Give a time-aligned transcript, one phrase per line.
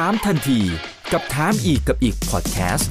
[0.00, 0.60] ถามทันที
[1.12, 2.90] กับถามอีกกับอีกพอดแคสต์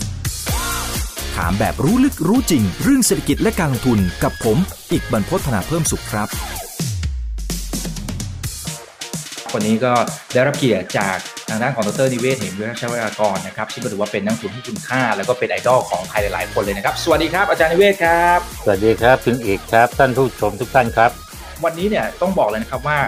[1.36, 4.57] ถามแบบรู้ลึกรู้จริง เรื่องเศรษฐกิจและการลงทุนกับผม
[4.91, 6.28] อีกบรรพฒนาเพิ่มสุขครับ
[9.54, 9.94] วันนี้ก็
[10.34, 11.18] ได้รับเกียรติจาก
[11.50, 21.11] ทางด้านของดรนิเวศ เหมวิรัชวรากรนะครับที่ถือว่าเป็นนักลงทุนที่คุณค่า แล้วก็เป็นไอดอลของใครหลายๆคนเลยนะครับ สวัสดีครับอาจารย์นิเวศครับ สวัสดีครับคุณเอกครับท่านผู้ชมทุกท่านครับ
[21.65, 22.99] วันนี้เนี่ยต้องบอกเลยนะครับว่า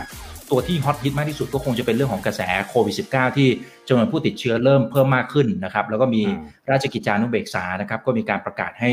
[0.51, 3.47] ตัวที่ฮอตฮิตมากที่สุดก็คงจะเป็นเรื่องของกระแสโควิด -19 ที่
[3.87, 8.91] จำนวนผู้ติดเชื้อเริ่มเพิ่มมากขึ้นนะครับแล้วก็มีอืมราชกิจจานุเบกษานะครับก็มีการประกาศให้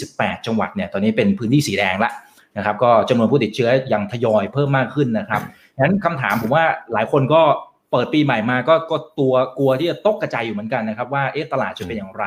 [0.00, 2.10] 28 จังหวัดเนี่ยตอนนี้เป็นพื้นที่สีแดงละ
[2.56, 5.42] นะครับก็จำนวนผู้ติดเชื้อยังทยอยเพิ่มมากขึ้นนะครับ
[5.78, 7.42] งั้นคำถามผมว่าหลายคนก็
[7.90, 12.24] เปิดปีใหม่มาก็ก็ตัวกลัวที่จะตกกระจายอยู่เหมือนกันนะครับว่าเอ๊ะตลาดจะเป็นอย่างไร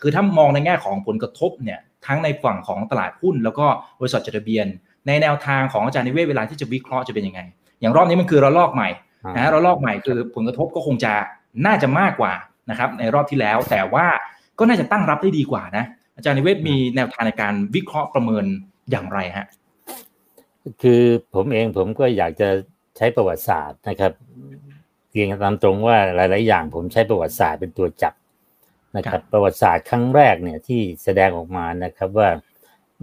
[0.00, 3.66] คือถ้ามองในแง่ของผลกระทบเนี่ยทั้งในฝั่งของตลาดหุ้น แล้วก็
[4.00, 4.66] บริษัทจดทะเบียน
[5.06, 7.40] ในแนวทางของอาจารย์นิเวศเวลาที่จะวิเคราะห์จะเป็นยังไง
[7.80, 8.88] อย่างรอบนี้มันคือระลอกใหม่
[9.34, 11.12] นะฮะระลอกใหม่คือผลกระทบก็คงจะ
[11.66, 12.32] น่าจะมากกว่า
[12.70, 14.06] นะครับในรอบที่แล้ว แต่ว่า
[14.58, 15.84] ก็น่าจะตั้งรับได้ดีกว่านะ
[16.16, 18.44] อาจารย์นิเวศมีแนวทางในการวิเคราะห์ประเมิน
[18.90, 19.46] อย่างไรฮะ
[20.82, 21.02] คือ
[21.34, 22.48] ผมเองผมก็อยากจะ
[22.96, 24.12] ใช้ประวัติศาสตร์นะครับ
[25.10, 28.14] เรียนตามตรงว่าหลาย ๆ อย่าง ผมใช้ประวัติศาสตร์เป็นตัวจับ
[28.96, 32.28] นะคครัรับบประวัติศาสตร์ครั้งแรกเนี่ยที่แสดงออกมานะครับว่า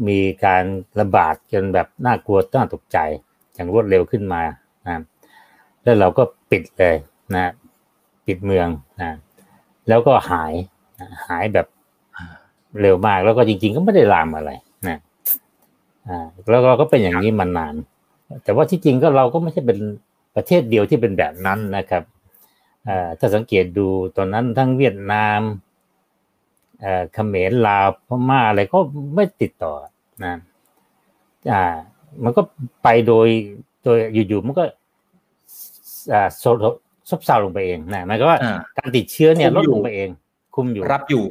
[0.07, 0.63] มีการ
[0.99, 2.97] ระบาดกันแบบน่ากลัวน่าตกใจ
[3.53, 4.41] อย่างรวดเร็วขึ้นมา
[4.87, 4.97] นะ
[5.83, 6.95] แล้วเราก็ปิดเลย
[7.35, 7.45] นะ
[8.25, 8.67] ปิดเมือง
[9.01, 9.11] นะ
[9.87, 10.53] แล้วก็หาย
[10.99, 11.67] นะหายแบบ
[12.81, 14.51] เร็วมากแล้วก็จริง ๆ ก็ไม่ได้ลามอะไร
[14.87, 14.97] นะ
[16.07, 17.75] อ่าแล้วเราก็เป็นอย่างนี้มานาน
[18.43, 19.79] แต่ว่าที่จริงก็เราก็ไม่ใช่เป็น
[20.35, 22.03] ประเทศเดียวที่เป็นแบบนั้นนะครับ
[22.87, 25.41] อ่าถ้าสังเกตดูตอนนั้นทั้งเวียดนาม
[26.81, 28.79] เอ่อเขมรลาวพม่าอะไรก็
[29.15, 29.73] ไม่ติดต่อ
[30.23, 30.33] นะ
[31.51, 31.63] อ่า
[32.23, 32.41] มันก็
[32.83, 33.27] ไปโดย
[33.85, 33.97] โดย
[34.29, 34.63] อยู่ๆมันก็
[36.13, 36.43] อ่าโซ
[37.09, 40.09] ซบเซาลงไปเองนะหมายก็ว่าอ่าการติดเชื้อเนี่ยคุลมดอยู่ลงไปเอง
[40.55, 41.23] คุมอยู่รับอยู่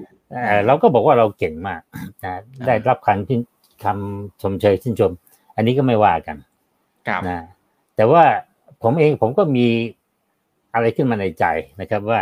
[0.46, 1.80] เอ่อเราก็บอกว่าเราเก่งมาก
[2.24, 2.32] นะ
[2.66, 3.40] ได้รับคำชื่น
[3.84, 5.12] คำชมเชยชื่นชม
[5.56, 6.36] อันนี้ก็ไม่ว่ากัน
[7.08, 7.38] ครับนะ
[7.96, 8.24] แต่ว่า
[8.82, 9.66] ผมเองผมก็มี
[10.74, 11.44] อะไรขึ้นมาในใจ
[11.80, 12.20] นะครับว่า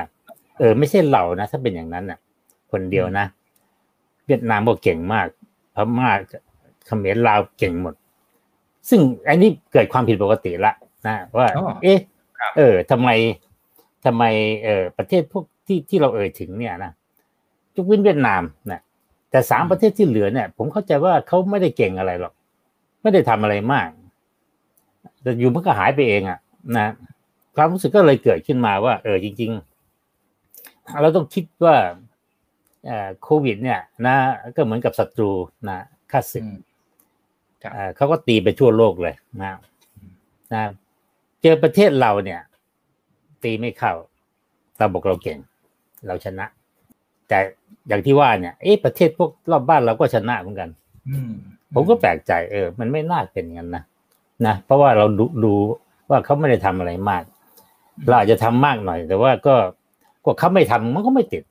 [0.59, 2.19] เออ ไม่ใช่เรานะ ถ้าเป็นอย่างนั้นน่ะ
[2.73, 3.27] คนเดียวนะ
[4.27, 5.27] เวียดนามก็เก่งมาก
[5.75, 6.11] พม่า
[6.87, 7.95] เขมรลาวเก่งหมด
[8.89, 10.73] ซึ่งอันนี้เกิดความผิดปกติละ
[11.07, 11.99] นะว่าอ๋อเอ๊ะ
[12.39, 13.09] ครับเออทำไม
[14.05, 14.25] ทำไม
[14.65, 16.93] เออประเทศพวกที่ที่เราเอ่ยถึงเนี่ยนะ
[17.77, 18.81] ยกเว้นเวียดนามนะ
[19.31, 22.33] แต่สามประเทศที่เหลือเนี่ย ผมเข้าใจว่าเขาไม่ได้เก่งอะไรหรอก
[23.03, 23.89] ไม่ได้ทำอะไรมาก
[25.23, 26.39] แต่อยู่มันก็หายไปเองอะ
[26.77, 26.89] นะ
[27.57, 29.51] ความรู้สึกก็เลยเกิดขึ้นมาว่า เออจริง
[30.27, 31.77] ๆ เราต้องคิดว่า
[32.87, 34.17] เอ่อโควิด เนี่ย นะ
[34.57, 35.31] ก็เหมือนกับศัตรู
[35.69, 35.79] นะ
[36.13, 36.72] ข้าศึกอืมครับ
[37.73, 39.51] เอ่อเขาก็ตีไปทั่วโลกเลยนะ
[40.53, 40.63] นะ
[41.43, 42.41] เจอประเทศเราเนี่ย
[43.45, 43.93] ตีไม่เข้า
[44.79, 45.39] เราบอกเราเก่ง
[46.07, 46.47] เราชนะ
[47.29, 47.39] แต่
[47.89, 50.71] อย่างที่ว่าเนี่ยเอ๊ะประเทศพวกรอบบ้านเราก็ชนะเหมือนกัน
[51.11, 51.33] อืม
[51.75, 53.85] ผมก็แปลกใจเออ มันไม่น่าเป็นอย่างนั้นนะ
[54.47, 55.53] นะเพราะว่าเราดูดู
[56.11, 57.23] ว่าเขาไม่ได้ทำอะไรมาก
[58.07, 59.55] เราอาจจะทำมากหน่อย แต่ว่าก็
[60.25, 61.43] ก็เขาไม่ทำมันก็ไม่ติด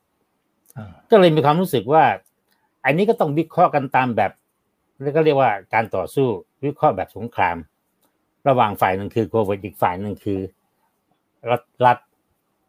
[0.78, 2.04] อ่าก็เลยมีความรู้สึกว่า
[2.86, 4.32] อันนี้ก็ต้องวิเคราะห์กันตามแบบ
[5.02, 6.28] แล้วก็เรียกว่าการต่อสู้
[6.64, 7.58] วิเคราะห์แบบสงคราม
[8.48, 10.40] ระหว่างฝ่ายหนึ่งคือโควิดอีกฝ่ายหนึ่งคือ
[11.50, 11.98] รัฐรัฐ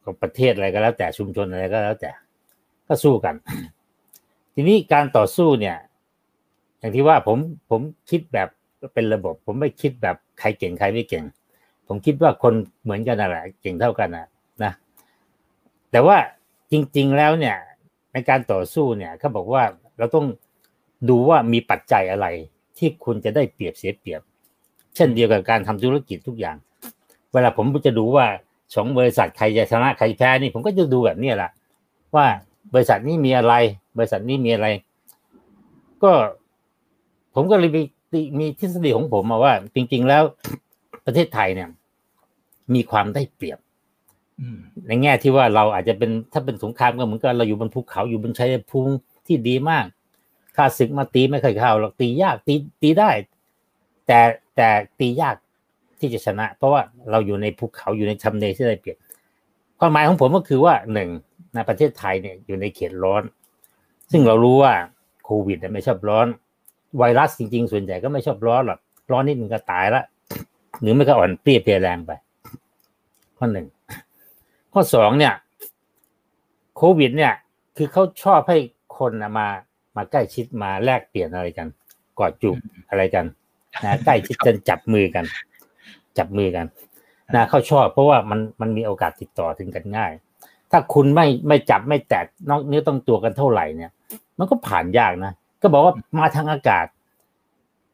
[0.04, 2.10] กับประเทศอะไรก็แล้วแต่ชุมชนอะไรก็แล้วแต่
[2.86, 3.34] ก็สู้กัน
[4.54, 5.76] ทีนี้การต่อสู้เนี่ย
[6.78, 7.38] อย่างที่ว่าผม
[7.70, 8.48] ผมคิดแบบ
[8.94, 11.24] เป็นระบบ ผมไม่คิดแบบใครเก่งใครไม่เก่ง
[11.86, 14.26] ผมคิดว่าคนเหมือนกันนั่นแหละเก่งเท่ากันนะ
[14.62, 14.72] นะ
[15.90, 16.16] แต่ว่า
[16.72, 17.56] จริง ๆแล้วเนี่ย
[18.12, 19.62] ในการต่อสู้เนี่ยเขาบอกว่า
[19.98, 20.26] เราต้อง
[21.08, 22.26] ดูว่ามีปัจจัยอะไร
[22.78, 24.20] ที่คุณจะได้เปรียบเสียเปรียบ
[24.94, 26.56] เช่นเดียวกับการทำธุรกิจทุกอย่าง
[27.32, 28.26] เวลาผมจะดูว่า
[28.74, 31.50] สองบริษัทใครจะชนะใครแพ้นี่ผมก็จะดูแบบนี้แหละ
[32.14, 32.26] ว่า
[32.74, 33.54] บริษัทนี้มีอะไร
[33.98, 34.66] บริษัทนี้มีอะไร
[36.02, 36.12] ก็
[37.34, 37.82] ผมก็เลยมี
[38.38, 40.22] มีทฤษฎีของผมมาว่า จริง ๆ แล้ว
[41.06, 41.68] ประเทศไทยเนี่ย
[42.74, 43.58] มีความได้เปรียบ
[44.40, 48.92] อืมในแง่ที่ว่าเราอาจจะเป็นถ้าเป็นสงครามก็เหมือนกันเราอยู่บนภูเขาอยู่บนชัยภูมิ
[49.26, 49.84] ที่ดีมาก
[50.56, 53.10] ข้าศึกมาตีไม่เคยเข้าหรอกตียากตีตีได้
[54.06, 54.20] แต่
[54.56, 54.68] แต่
[55.00, 55.36] ตียาก
[56.00, 58.98] ที่จะชนะ เพราะว่าเราอยู่ในภูเขาอยู่ในทำเลที่ได้เปรียบ
[59.78, 61.08] ความหมายของผมก็คือว่าหนึ่ง
[61.54, 63.22] ในประเทศไทยเนี่ยอยู่ในเขตร้อน
[64.12, 64.74] ซึ่งเรารู้ว่า
[65.24, 66.26] โควิดไม่ชอบร้อน
[66.98, 68.78] ไวรัสจริง ๆ ส่วนใหญ่ก็ไม่ชอบร้อนหรอก
[69.10, 70.02] ร้อนนิดนึงก็ตายละ
[70.80, 72.10] หรือไม่ก็อ่อนเปรี้ยเพลียแรงไป
[73.38, 73.66] ข้อหนึ่ง
[74.72, 75.34] ข้อสองเนี่ย
[76.76, 77.32] โควิด เนี่ย
[77.76, 78.58] คือเขาชอบให้
[78.98, 79.48] คนนะมา
[79.96, 81.68] มาใกล้ชิดมาแลกเปลี่ยนอะไรกัน
[82.18, 82.56] กอดจูบ
[82.90, 83.24] อะไรกัน
[83.84, 85.24] นะใกล้ชิดกันจับมือกัน
[86.18, 86.66] จับมือกัน
[87.34, 90.12] นะเขาชอบเพราะว่ามันมันมีโอกาสติดต่อถึงกันง่าย
[90.70, 93.90] ถ้าคุณไม่ไม่จับไม่แตะนอกเนื้อต้องตัวกันเท่าไหร่เนี่ย
[94.38, 96.86] มันก็ผ่านยากนะก็บอกว่ามาทางอากาศ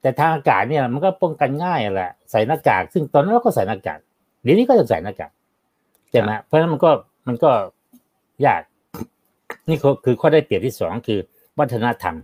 [0.02, 3.98] แต่ทางอากาศเนี่ย มันก็ป้องกันง่ายแหละใส่หน้ากาก ซึ่งตอนนั้นเราก็ใส่หน้ากาก
[4.42, 5.30] เดี๋ยวนี้ก็จะใส่หน้ากาก
[6.10, 6.90] ใช่ไหมเพราะฉะนั้นมันก็
[7.28, 7.50] มันก็
[8.46, 8.62] ยาก
[9.68, 11.20] นี่คือข้อได้เปรียบที่สองคือ
[11.58, 12.16] วัฒนธรรม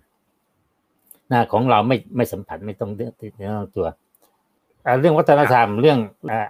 [1.33, 3.87] นะของเราไม่ไม่สัมผัสไม่ต้องเติดเนื้อตัว
[5.01, 5.99] เรื่องวัฒนธรรมเรื่อง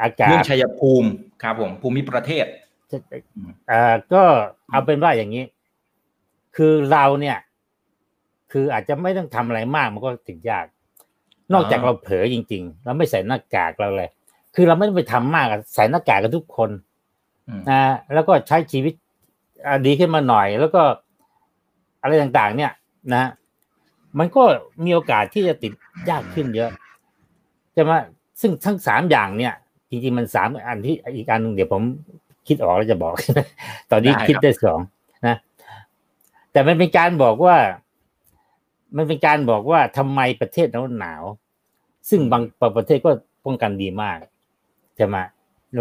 [0.03, 1.09] อากาศเรื่องชัยภูมิ
[1.43, 2.47] ครับผมภูมิประเทศ
[3.71, 4.23] อ่าก็
[4.71, 5.45] เอาเป็นว่าอย่างนี้
[6.57, 7.39] คือเราเนี่ย
[8.53, 10.67] คืออาจจะไม่ต้องทำอะไรมากมันก็ถึงยาก
[11.53, 14.09] นอกจากเราเผลอจริง ๆ เราไม่ใส่หน้ากากเราเลย
[14.55, 16.71] คือเราไม่ต้องไปทำมากใส่หน้ากากกันทุกคน
[17.71, 17.81] นะ
[18.15, 18.95] แล้วก็ใช้ชีวิต
[19.87, 20.83] ดีขึ้นมาหน่อย แล้วก็
[22.05, 22.73] อะไรต่างๆ เนี่ย
[23.15, 23.25] นะ
[24.19, 24.43] มันก็
[24.85, 25.73] มีโอกาสที่จะติด
[26.09, 26.71] ยากขึ้นเยอะ
[27.77, 27.99] จะมา
[28.41, 29.55] ซึ่งทั้งสามอย่างเนี่ย
[29.91, 31.83] จริงๆมันสามอันที่อีกอันนึงเดี๋ยวผม
[32.49, 33.15] คิดออกแล้วจะบอก
[33.91, 34.81] ตอนนี้คิดได้สอง
[35.27, 35.37] นะ
[36.53, 37.57] แต่มันเป็นการบอกว่า
[38.97, 41.23] มันเป็นการบอกว่าทำไมประเทศหนาวหนาว
[42.09, 42.43] ซึ่งบาง
[42.77, 43.11] ประเทศก็
[43.45, 44.17] ป้องกันดีมาก
[44.97, 45.17] ใช่ไหม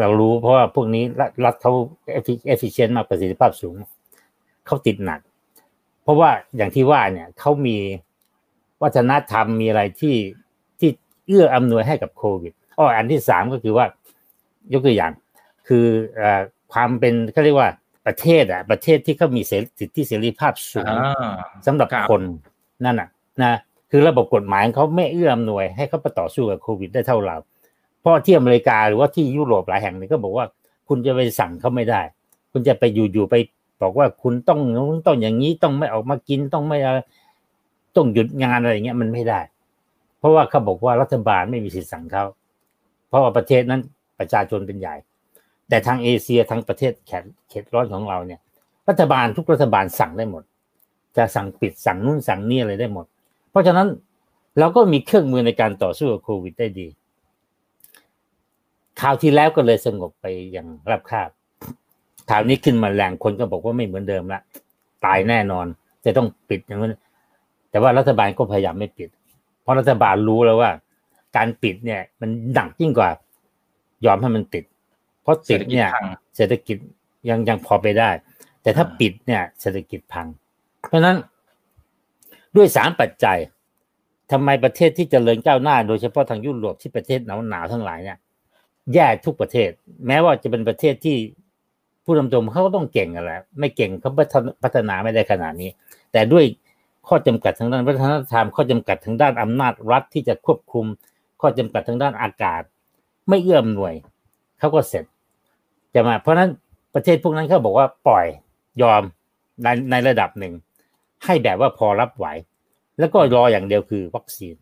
[0.01, 1.03] เรารู้เพราะว่าพวกนี้
[1.45, 1.73] รัฐเขา
[2.13, 3.75] เอฟฟิเชนต์มากประสิทธิภาพสูง
[4.65, 5.19] เขาติดหนัก
[6.03, 7.77] เพราะว่าอย่างที่ว่าเนี่ยเขามี
[8.83, 10.15] วัฒนธรรมมีอะไรที่
[10.79, 10.89] ที่
[11.27, 13.85] เอื้ออำนวยให้กับโควิดอ้ออันที่สามก็คือว่า
[14.73, 15.11] ยกตัวอย่าง
[15.67, 15.85] คือ
[16.73, 17.69] ความเป็นเขาเรียกว่า
[18.07, 19.41] ประเทศอะ ประเทศที่เขามี
[19.79, 20.93] สิทธิเสรีภาพสูง
[21.65, 22.21] สำหรับคน
[22.85, 23.09] นั่นอะ
[23.43, 23.53] นะ
[23.91, 27.37] คือระบบกฎหมายเขาไม่เอื้ออำนวยให้เขาไปต่อสู้กับโควิดได้เท่าเรา
[27.99, 30.45] เพราะที่อเมริกาหรือว่าที่ยุโรปหลายแห่งนี่ก็บอกว่า
[30.89, 32.01] คุณจะไปสั่งเขาไม่ได้
[32.51, 33.35] คุณจะไปอยู่ๆไป
[33.83, 34.59] บอกว่าคุณต้อง
[35.05, 36.77] ต้องอย่างนี้ต้องไม่ออกมากินต้องไม่
[37.95, 39.39] ต้องหยุดงานอะไรเงี้ยมันไม่ได้
[40.19, 42.23] เพราะว่าเขาบอกว่ารัฐบาลไม่มีสิทธิ์สั่งเขา
[43.07, 43.81] เพราะว่าประเทศนั้น
[44.19, 44.95] ประชาชนเป็นใหญ่
[45.69, 48.39] แต่ทางเอเชียทั้งประเทศแขนเขตร้อนของเราเนี่ย
[48.89, 50.43] รัฐบาลทุกรัฐบาลสั่งได้หมด
[51.17, 53.05] จะสั่งปิดสั่งนู่นสั่งนี่อะไรได้หมด
[53.51, 53.87] เพราะฉะนั้น
[54.59, 56.87] เราก็มีเครื่องมือในการต่อสู้กับโควิดได้ดี
[59.01, 61.29] คราวที่แล้วก็เลยสงบไปอย่างรับคาบ
[62.29, 64.41] คราวนี้ขึ้นมาแรงคนก็บอกว่าไม่เหมือนเดิมละ
[65.05, 65.65] ตายแน่นอน
[66.05, 66.95] จะต้องปิดอย่างนั้น
[67.69, 69.09] แต่ว่ารัฐบาลก็พยายามไม่ปิด
[69.61, 70.71] เพราะรัฐบาลรู้แล้วว่า
[71.35, 73.09] การปิดเนี่ย มันหนักยิ่งกว่า
[74.05, 74.63] ยอมให้มันติด
[75.21, 75.89] เพราะติดเนี่ย
[76.35, 76.77] เศรษฐกิจ
[77.29, 78.09] ยังยังพอไปได้
[78.61, 80.27] แต่ถ้าปิดเนี่ย เศรษฐกิจพัง
[80.87, 81.17] เพราะนั้น
[82.55, 83.37] ด้วยสามปัจจัย
[84.31, 88.17] ทำไมประเทศที่จเจริญก้าวหน้า โดยเฉพาะทางยุโรปที่ประเทศหนาวหนาวทั้งหลายเนี่ย
[88.93, 89.69] แย่ทุกประเทศ
[90.07, 91.17] แม้ว่าจะเป็นประเทศที่
[92.03, 94.11] ผู้นำรงเขาก็ต้องเก่งกันแหละไม่เก่งเขา
[94.63, 95.69] พัฒนาไม่ได้ขนาดนี้
[96.11, 96.43] แต่ด้วย
[97.07, 100.85] ข้อจำกัดทางด้านวัฒนธรรมข้อจำกัดทางด้านอำนาจรัฐที่จะควบคุม
[101.41, 102.61] ข้อจำกัดทางด้านอากาศ
[103.29, 103.93] ไม่เอื้อมหน่วย
[104.59, 105.05] เขาก็เสร็จ
[105.93, 106.49] จะมา เพราะนั้น
[106.93, 108.25] ประเทศพวกนั้นเขาบอกว่าปล่อย
[108.81, 109.01] ยอม
[109.63, 110.53] ในในระดับหนึ่ง
[111.25, 112.25] ให้แบบว่าพอรับไหว
[112.99, 114.55] แล้วก็รออย่างเดียวคือวัคซีน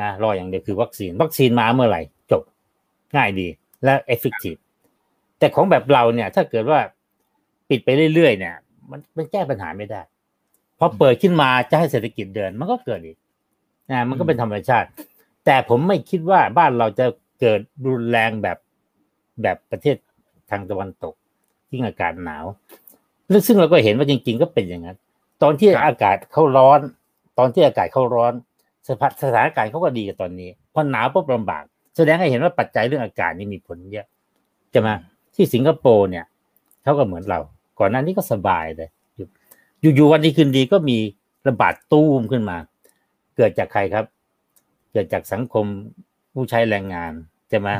[0.00, 2.42] นะรออย่างเดียวคือวัคซีน วัคซีนมาเมื่อไหร่จบ
[3.16, 3.48] ง่ายดี
[3.84, 4.58] และ effective
[5.46, 6.80] แต่ของแบบเราเนี่ย ถ้าเกิดว่า
[7.68, 8.54] ปิดไปเรื่อยๆเนี่ย
[8.90, 10.00] มันมันแก้ปัญหาไม่ได้
[10.78, 13.16] พอเปิดขึ้นมาจะให้เศรษฐกิจเดิน มันก็เกิดอีก
[13.90, 14.88] นะมันก็เป็นธรรมชาติ
[15.44, 17.06] แต่ผมไม่คิดว่าบ้านเราจะ
[17.40, 18.58] เกิดรุนแรงแบบ
[19.42, 19.96] แบบประเทศ
[20.50, 21.14] ทางตะวันตก
[21.68, 22.44] ที่อากาศหนาว
[23.46, 24.96] ซึ่งเราก็เห็นว่าจริง ๆ ก็เป็นอย่างนั้น
[25.42, 26.80] ตอนที่อากาศเขาร้อน
[27.38, 28.32] ตอนที่อากาศเขาร้อน
[29.22, 31.64] สถานการณ์เขาก็ดีกับตอนนี้พอหนาวปุ๊บลำบาก
[31.96, 34.06] แสดงให้เห็นว่าปัจจัยเรื่องอากาศนี่มีผลเยอะ
[34.74, 34.94] จะมา
[35.36, 36.24] ที่สิงคโปร์เนี่ย
[36.82, 37.40] เขาก็เหมือนเรา
[37.78, 38.88] ก่อนหน้านี้ก็สบายเลย
[39.80, 40.98] อยู่ๆวันนี้คืนดีก็มี
[41.48, 42.56] ระบาดตู้มขึ้นมา
[43.36, 44.04] เกิดจากใครครับ
[44.92, 45.64] เกิดจากสังคม
[46.32, 47.12] ผู้ใช้แรงงาน
[47.52, 47.74] จะมา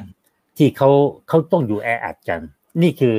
[0.56, 0.90] ที่เขา
[1.28, 2.40] เขาต้องอยู่แออัดกัน
[2.82, 3.14] นี่คือ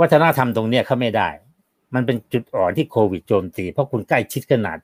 [0.00, 1.28] วัฒนธรรมตรงเนี้ยเขาไม่ได้
[1.94, 4.78] มันเป็นจุดอ่อนที่โควิดโจมตี เพราะคุณใกล้ชิดขนาด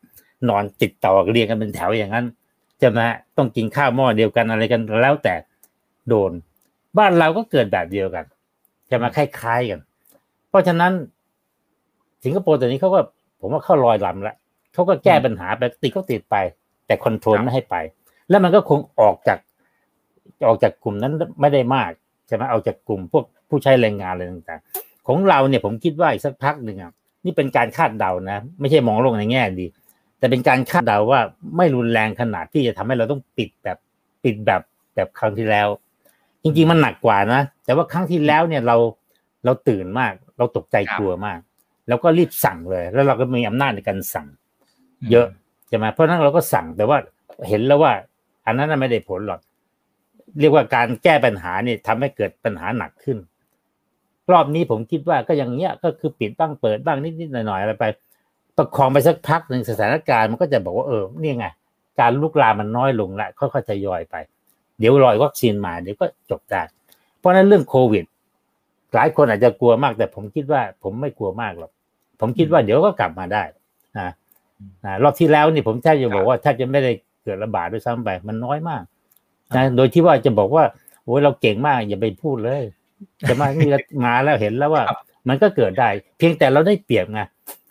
[0.49, 2.26] นอนติดต่อเรียงกันเป็นแถวอย่างนั้น
[2.83, 3.06] จะมา
[3.37, 5.35] ต้องกินข้าวหม้อเดียวกันอะไรกันแล้วแต่
[6.09, 6.33] โดน
[6.99, 8.25] บ้านเราก็เกิดแบบเดียวกัน
[8.90, 9.81] จะมาคล้ายๆกัน
[10.49, 10.93] เพราะฉะนั้น
[12.25, 13.00] สิงคโปร์ตอนนี้เขาก็
[13.40, 14.37] ผมว่าเข้าลอยลำแล้ว
[14.75, 16.37] เขาก็แก้ปัญหาไปติดก็ติดไป
[16.87, 17.76] แต่คอนโทรลไม่ให้ไป
[18.28, 19.38] แล้วมันก็คงออกจาก
[20.47, 21.90] ออกจากกลุ่มนั้นไม่ได้มาก
[22.26, 26.93] ใช่ไหมเอาจากกลุ่มพวกผู้ใช้แรงงานอะไรต่างๆ ของเราเนี่ยผมคิดว่าอีกสักพักหนึ่งอะ
[27.25, 29.66] นี่เป็นการคาดเดานะ ไม่ใช่มองโลกในแง่ดี
[30.19, 31.21] แต่เป็นการคาดเดาว่า
[31.57, 33.78] ไม่รุนแรงขนาดที่จะทำให้เราต้องปิดแบบ
[34.25, 34.62] ปิดแบบ
[34.95, 35.69] แบบครั้งที่แล้ว
[36.47, 38.76] จริง ๆ มันหนักกว่านะ แต่ว่าครั้งที่แล้วเนี่ยเรา
[39.45, 41.38] เราตื่นมาก เราตกใจกลัวมาก
[41.88, 44.26] แล้วก็รีบสั่งเลย แล้วเราก็มีอำนาจในการสั่ง
[45.11, 45.26] เยอะ
[45.69, 46.99] ใช่ไหมเพราะนั้นเราก็สั่งแต่ว่า
[47.49, 47.93] เห็นแล้วว่า
[48.47, 49.41] อันนั้นไม่ได้ผลหรอก
[50.41, 53.19] เรียกว่าการแก้ปัญหาเนี่ยทำให้เกิดปัญหาหนักขึ้น
[54.33, 57.85] รอบนี้ผมคิดว่าก็อย่างเงี้ยก็คือปิดบ้างเปิดบ้างนิดๆหน่อยๆอะไรไป
[58.57, 61.47] ประคองไปสักพักหนึ่งสถานการณ์มันก็จะบอกว่าเออนี่ไง
[62.00, 64.17] การลุกลามมันน้อยลงละค่อยๆทยอยไป
[64.78, 66.62] เดี๋ยวรอยวัคซีนมาเดี๋ยวก็จบได้
[67.18, 68.04] เพราะนั้นเรื่องโควิด
[68.95, 71.71] หลายคนอาจจะกลัวมาก แต่ผมคิดว่าผมไม่กลัวมากหรอก
[72.21, 73.42] ผมคิดว่าเดี๋ยวก็กลับมาได้
[73.99, 74.09] นะ
[75.02, 76.92] รอบที่แล้วนี่ผมแทบจะบอกว่าแทบจะไม่ได้
[77.25, 78.83] เกิดระบาดด้วยซ้ำไป มันน้อยมาก
[79.56, 80.64] นะโดยที่ว่าจะบอกว่า
[81.04, 82.62] โอ้ยเราเก่งมากอย่าไปพูดเลย
[83.28, 83.71] จะมานี่
[84.04, 84.83] มาแล้วเห็นแล้วว่า
[85.28, 87.21] มันก็เกิดได้ เพียงแต่เราได้เปรียบไง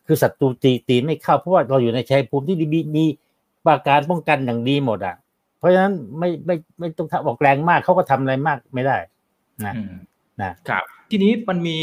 [0.05, 3.05] คือศัตรูตีตีไม่เข้าเพราะว่าเราอยู่ในชัยภูมิที่ดีมี
[3.65, 5.25] ปราการป้องกันอย่างดีหมดอะเพ
[5.65, 8.98] ราะฉะนั้นไม่ไม่ไม่ต้องออกแรงมากเขาก็ทำอะไรมากไม่ได้
[9.65, 9.74] นะ
[10.41, 11.77] นะครับ ทีนี้มันมี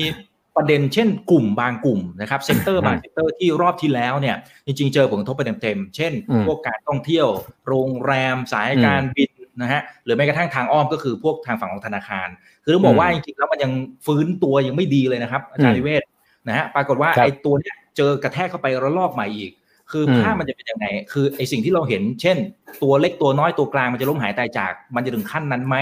[0.57, 4.37] ประเด็นเช่นกลุ่มบางกลุ่มนะครับ sector บาง sector ที่รอบที่แล้วเนี่ย
[4.67, 6.13] จริง ๆ เจอผลกระทบไปเต็มๆเช่น
[6.47, 7.27] พวกการท่องเที่ยว
[7.69, 9.31] โรงแรมสายการบิน
[9.63, 12.29] นะฮะหรือแม้กระทั่งทางอ้อมก็คือพวกทางฝั่งของธนาคาร
[12.65, 13.73] คือต้องบอกว่าจริงๆแล้วมันยัง
[14.07, 16.03] ฟื้นตัวยังไม่ดีเลยนะครับอาจารย์วิเวศ
[16.49, 19.53] นะฮะปรากฏว่าไอ้ตัวเนี้ยเจอกระแทกเข้าไประลอกใหม่อีก
[19.93, 22.37] คือภาพมันจะเป็นยังไง คือไอ้สิ่งที่เราเห็น เช่น
[22.83, 25.77] ตัวเล็กตัวน้อยตัวกลางมันจะล้มหายตายจาก มันจะถึงขั้นนั้นไหม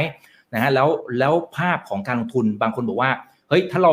[0.54, 0.88] นะฮะแล้ว
[1.18, 3.10] แล้วภาพของการลงทุนบางคนบอกว่า
[3.48, 3.92] เฮ้ยถ้าเรา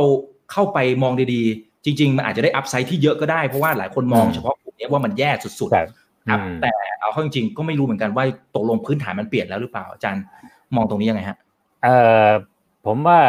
[0.52, 10.24] เข้าไปมองดีๆ จริง ๆ มันอาจจะได้อัพไซด์ที่เยอะก็ได้เพราะว่าหลายคนมองเฉพาะกลุ่มนี้ว่ามันแย่สุดๆครับแต่เอาเข้าจริงๆก็ไม่รู้เหมือนกันว่าตกลงพื้นฐานมันเปลี่ยนแล้วหรือเปล่าอาจารย์
[10.76, 11.38] มองตรงนี้ยังไงฮะ
[11.84, 11.98] เอ่
[12.28, 12.28] อ
[12.86, 13.22] ผมว่า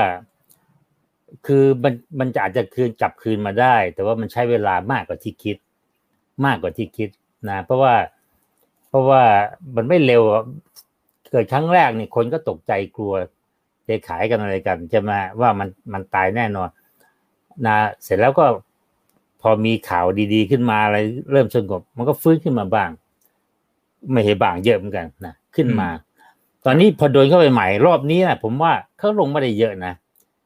[1.47, 5.57] คือมันมันจะอาจจะคืนกลับคืนมาได้ แต่ว่ามันใช้เวลามากกว่าที่คิด
[6.45, 7.09] มากกว่าที่คิด
[7.50, 7.95] นะเพราะว่า
[8.88, 9.23] เพราะว่า
[9.76, 10.23] มันไม่เร็ว
[11.30, 13.14] เกิดครั้งแรกนี่คนก็ตกใจกลัว
[13.88, 16.68] จะขายกันอะไรกันจะมาว่ามันมันตายแน่นอน
[17.66, 18.47] นะเสร็จแล้วก็
[19.42, 20.99] พอมีข่าวดีๆขึ้นมาอะไร
[21.33, 22.90] เริ่มสงบมันก็ฟื้นขึ้นมาบ้าง
[24.11, 25.88] ไม่เห็นบางเยอะเหมือนกันนะขึ้นมา
[26.64, 29.92] ตอนนี้พอโดนเข้าไปใหม่รอบนี้นะผมว่าเขาลงไม่ได้เยอะนะ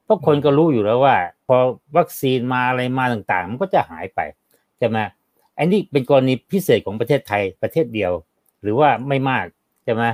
[0.05, 1.57] เพราะคนก็รู้อยู่แล้วว่า พอ
[1.97, 4.21] วัคซีนมาอะไรมาต่างๆ มันก็จะหายไป
[4.79, 4.99] ใช่ไหม
[5.59, 8.13] อันนี้เป็นกรณีพิเศษของประเทศไทยประเทศเดียว
[8.63, 9.47] หรือว่าไม่มาก
[9.85, 10.05] ใช่ไหม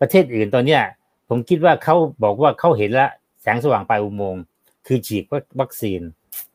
[0.00, 0.82] ประเทศอื่นตอนเนี้ย
[1.28, 3.10] ผมคิดว่าเขาบอกว่าเขาเห็นแล้ว
[3.42, 4.42] แสงสว่างปลายอุโมงค์
[4.86, 5.24] คือฉีด
[5.60, 6.00] วัคซีน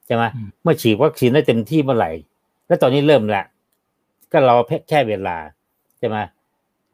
[0.06, 0.24] ใช่ไหม
[0.64, 2.12] เมื่อฉีดวัคซีนได้เต็มที่เมื่อไหร่
[2.68, 3.44] แล้วตอนนี้เริ่มละ
[4.32, 4.56] ก็รอ
[4.90, 5.38] แค่เวลา
[6.00, 6.18] ใช่ไหม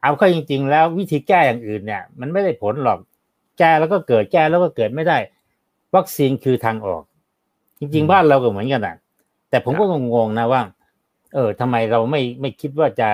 [0.02, 3.00] เอาเข้าจริง ๆ แล้ววิธีแก้อย่างอื่นเนี่ย มันไม่ได้ผลหรอก
[3.60, 5.18] แก้แล้วก็เกิดแก้แล้วก็เกิดไม่ได้
[5.96, 7.04] วัคซีนคือทางออก
[7.80, 8.96] จริง ๆ บ้านเราก็เหมือนกันอะ
[9.50, 10.62] แต่ผมก็งงๆนะว่า
[11.34, 13.10] เออทำไมเราไม่ไม่คิดว่าจะ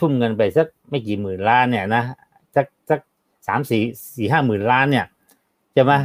[0.00, 2.04] ทุ่มเงินไปสักไม่กี่หมื่นล้านเนี่ยนะ
[2.56, 3.00] สักสัก
[3.48, 3.82] สามสี่
[4.16, 5.06] สี่ห้าหมื่นล้านเนี่ย
[5.76, 5.98] จะมา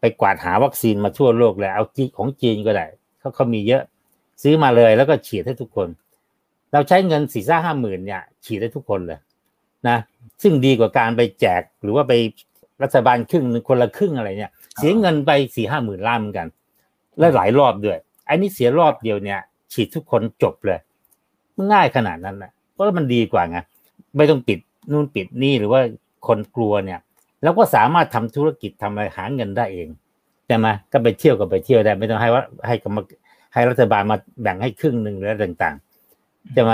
[0.00, 1.84] ไปกวาดหาวัคซีนมาทั่วโลกเลยเอา
[2.16, 2.86] ของจีนก็ได้
[3.20, 3.82] เขาเขามีเยอะ
[4.42, 5.88] ซื้อมาเลยแล้วก็ฉีดให้ทุกคน
[6.72, 9.18] เราใช้เงินสี่ห้าหมื่นเนี่ย ฉีดให้ทุกคนเลย
[9.88, 9.98] นะ
[10.42, 12.12] ซึ่งดีกว่าการไปแจกหรือว่าไป
[12.82, 16.48] รัฐบาลครึ่งนึงคนละครึ่งอะไรเนี่ย เสียเงินไปสี่ห้าหมื่นล้านเหมือนกัน
[17.18, 19.40] และหลายรอบด้วยไอ้นี่เสียรอบเดียวเนี่ย
[19.74, 20.78] ฉีดทุกคนจบเลย
[21.56, 23.58] มันง่ายขนาดนั้นนะเพราะมันดีกว่าไง
[24.16, 24.58] ไม่ต้องปิด
[24.92, 25.80] นู่นปิดนี่หรือว่า
[26.26, 27.00] คนกลัวเนี่ย
[27.42, 29.88] แล้วก็สามารถทำธุรกิจทำอะไรหาเงินได้เอง
[30.46, 32.98] ใช่ไหมก็ไปเที่ยวก็ไปเที่ยวได้ ไม่ต้องให้ว่าให้กรรม
[33.52, 36.72] ให้รัฐบาลมาแบ่งให้ครึ่งหนึ่งหรืออะไรต่างๆใช่ไหม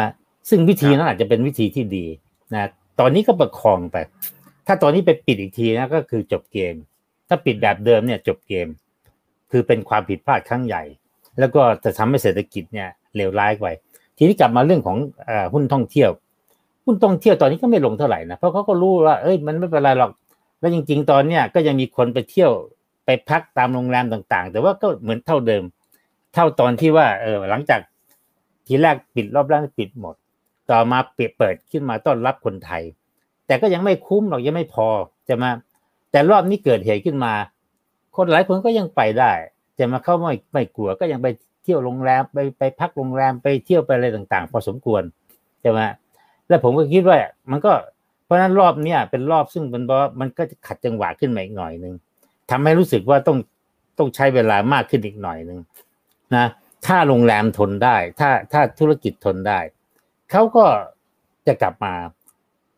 [0.49, 2.07] ซึ่งวิธีนั้นอาจจะเป็นวิธีที่ดี
[2.54, 2.69] นะ
[3.00, 3.97] ตอนนี้ก็ประคองไป
[4.66, 6.75] ถ้าตอนนี้ไปปิดอีกทีนะก็คือจบเกม
[7.28, 8.66] ถ้าปิดแบบเดิมเนี่ยจบเกม
[9.50, 10.83] คือเป็นความผิดพลาดครั้งใหญ่
[11.39, 13.67] แล้วก็จะทำให้เศรษฐกิจเนี่ยเลวร้ายไป
[14.17, 14.97] ทีนี้กลับมาเรื่องของ
[15.55, 16.11] หุ้นท่องเที่ยว
[16.85, 20.11] หุ้นท่องเที่ยวตอนนี้ก็ไม่ลงเท่าไหร่นะเพราะเขาก็รู้ว่าเอ้ยมันไม่เป็นไรหรอก
[20.61, 22.51] แล้วจริง ๆ ตอนเนี้ยก็ยังมีคนไปเที่ยว
[23.05, 25.63] ไปพักตามโรงแรมต่าง ๆ แต่ว่าก็เหมือนเท่าเดิม
[26.35, 27.81] เท่าตอนที่ว่าเออหลังจาก
[28.67, 30.15] ทีแรกปิดรอบแรกปิดหมด
[30.71, 32.83] ต่อมาเปิดเปิดขึ้นมาต้อนรับคนไทย
[33.47, 34.89] แต่ก็ยังไม่คุ้มหรอกยังไม่พอ
[35.29, 35.51] จะมา
[36.13, 37.33] แต่รอบนี้เกิดเหตุขึ้นมา
[38.17, 39.33] คนหลายคนก็ยังไปได้
[39.81, 41.29] จะมาเข้าไม่ไม่กลัวก็ยังไป
[41.65, 45.03] เที่ยวโรงแรมไปไปพักโรงแรมไปเที่ยวไปอะไรต่าง ๆ พอสมควร
[45.61, 45.81] ใช่ไหม
[46.49, 47.17] แล้วผมก็คิดว่า
[47.51, 47.73] มันก็
[48.31, 51.95] ราะฉะนั้นรอบเนี้ยเป็นรอบซึ่งมันบอกมันก็จะขัดจังหวะขึ้นมาอีกหน่อยหนึ่ง
[52.51, 53.39] ทำให้รู้สึกว่าต้อง
[53.99, 55.59] ต้องใช้เวลามากขึ้นอีกหน่อยหนึ่ง
[56.37, 56.47] นะ
[56.87, 59.59] ถ้าโรงแรมทนได้ ถ้าถ้าธุรกิจทนได้
[60.31, 60.65] เขาก็
[61.47, 61.95] จะกลับมา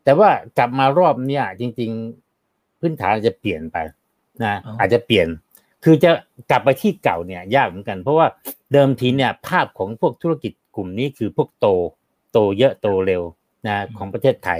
[0.03, 1.91] แต่ว่ากลับมารอบเนี้ยจริง
[2.35, 3.77] ๆ พื้นฐานจะเปลี่ยนไป
[4.43, 5.27] นะอาจจะเปลี่ยน
[5.83, 6.11] คือจะ
[6.51, 8.27] กลับไปที่เก่าเนี่ยยากเหมือนกัน เพราะว่า
[8.73, 11.67] เดิมทีเนี่ยภาพของพวกธุรกิจกลุ่มนี้คือพวกโต
[12.31, 13.23] โตเยอะโตเร็ว
[13.67, 14.59] นะของประเทศไทย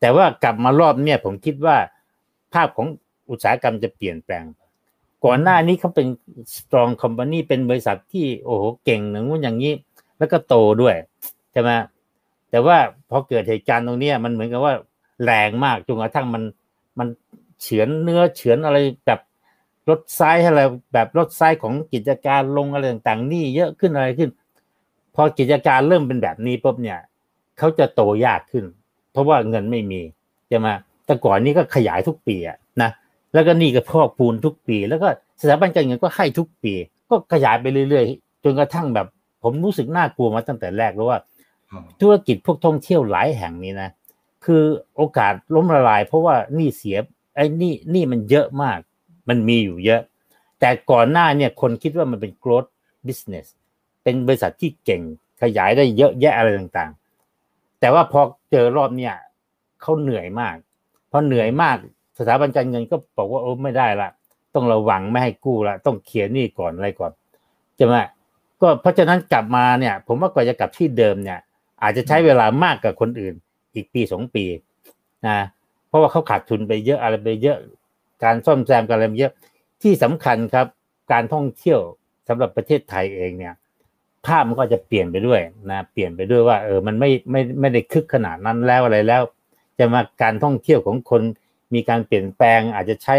[0.00, 1.76] แต่ว่ากลับมารอบเนี่ยผมคิดว่า
[2.54, 2.86] ภาพของ
[3.30, 4.44] อุตสาหกรรมจะเปลี่ยนแปลง
[5.24, 6.06] ก่อนหน้านี้เขาเป็น
[6.56, 9.72] strong company เป็นบริษัทที่โอ้โหเก่งหนึ่งว่าอย่างนี้
[10.18, 10.94] แล้วก็โตด้วย
[11.52, 11.70] ใช่ไหม
[12.50, 12.76] แต่ว่า
[13.10, 14.74] พอเกิดเหตุการณ์ตรงนี้มันเหมือนกับว่า
[15.24, 16.42] แรงมากจนกระทั่งมัน
[16.98, 17.08] มัน
[17.62, 19.20] เฉือนเนื้อเฉือนอะไรแบบ
[19.88, 20.60] ลดไซส์อะไร
[20.92, 24.30] แบบลดไซส์ของกิจการลงอะไรต่างๆนี่เยอะขึ้นอะไรขึ้น
[25.14, 26.98] พอกิจการเริ่มเป็นแบบนี้ปุ๊บเนี่ย
[27.58, 28.64] เขาจะโตยากขึ้น
[29.12, 30.00] เพราะว่าเงินไม่มี
[30.50, 30.72] จะมา
[31.06, 32.90] แต่ก่อนนี้ก็ขยายทุกปีอะนะ
[33.34, 35.08] แล้วก็นี่ก็พอกปูนทุกปี แล้วก็
[35.40, 36.72] สถาบันการเงินก็ให้ทุกปี
[37.10, 39.06] ก็ขยายไปเรื่อยๆ จนกระทั่งแบบ
[39.42, 41.18] ผมรู้สึกน่ากลัวมาตั้งแต่แรกแล้วว่า
[42.00, 43.90] ธุรกิจพวกท่องเที่ยวหลายแห่งนี้นะ
[44.44, 44.62] คือ
[44.96, 46.96] โอกาสล้มละลาย เพราะว่านี่เสีย
[47.34, 48.78] ไอ้นี่นี่มันเยอะมาก
[49.28, 50.00] มันมีอยู่เยอะ
[50.60, 52.70] แต่ก่อนหน้าเนี่ยคนคิดว่ามันเป็น growth
[53.06, 53.46] business
[54.02, 55.02] เป็นบริษัทที่เก่ง
[55.42, 59.14] ขยายได้เยอะแยะอะไรต่างๆ แต่ว่าพอเจอรอบเนี่ย
[59.82, 60.56] เขาเหนื่อยมาก
[61.10, 61.76] พอเหนื่อยมาก
[62.18, 64.10] สถาบันการเงินก็บอกว่าโอ้ไม่ได้ละ
[64.54, 67.12] ต้องระวังไม่ให้กู้ละต้องเคลียร์หนี้ก่อนอะไรก่อน
[67.76, 67.94] ใช่ไหม
[68.60, 71.38] ก็เพราะฉะนั้นกลับมาเนี่ย ผมว่ากว่าจะกลับที่เดิมเนี่ย
[71.82, 73.34] อาจจะใช้เวลามากกว่าคนอื่น
[73.74, 74.44] อีกปีสองปี
[75.26, 75.38] นะ
[75.88, 77.58] เพราะว่าเขาขาดทุนไปเยอะอะไรไปเยอะ
[78.24, 79.32] การซ่อมแซมกันอะไรเยอะ
[79.82, 80.66] ที่สำคัญครับ
[81.12, 81.80] การท่องเที่ยว
[82.28, 83.54] สำหรับประเทศไทยเองเนี่ย
[84.26, 89.22] ภาพมันก็จะเปลี่ยนไปด้วยนะเปลี่ยนไปด้วยว่า เออมันไม่ไม่ไม่ได้คึกขนาดนั้นแล้วอะไรแล้ว
[89.78, 91.22] จะมาการท่องเที่ยวของคน
[91.74, 93.16] มีการเปลี่ยนแปลงอาจจะใช้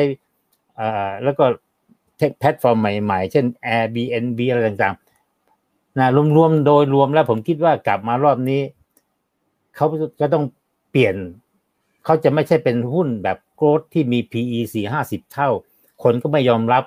[0.80, 1.46] อ่าแล้วก็
[2.18, 8.62] tech platform ใหม่ๆ เช่น Airbnb อะไรต่างๆนะรวมๆโดยรวมแล้วผมคิดว่ากลับมารอบนี้
[9.76, 9.86] เขา
[10.22, 10.46] ก็ต้อง
[10.92, 11.16] เปลี่ยน
[12.06, 15.50] เขาจะไม่ใช่เป็นหุ้นแบบ growth ที่มี PE สี่ห้าสิบเท่า
[16.04, 16.84] คนก็ไม่ยอมรับ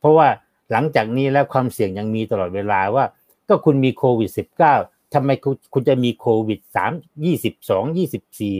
[0.00, 0.28] เพราะว่า
[0.70, 3.04] หลังจากนี้แล้วความเสี่ยงยังมีตลอดเวลาว่า
[3.48, 4.74] ก็คุณมีโควิดสิบเก้า
[5.14, 5.30] ทำไม
[5.72, 6.92] คุณจะมีโควิดสาม
[7.24, 8.54] ยี่สิบสองยี่สิบสี่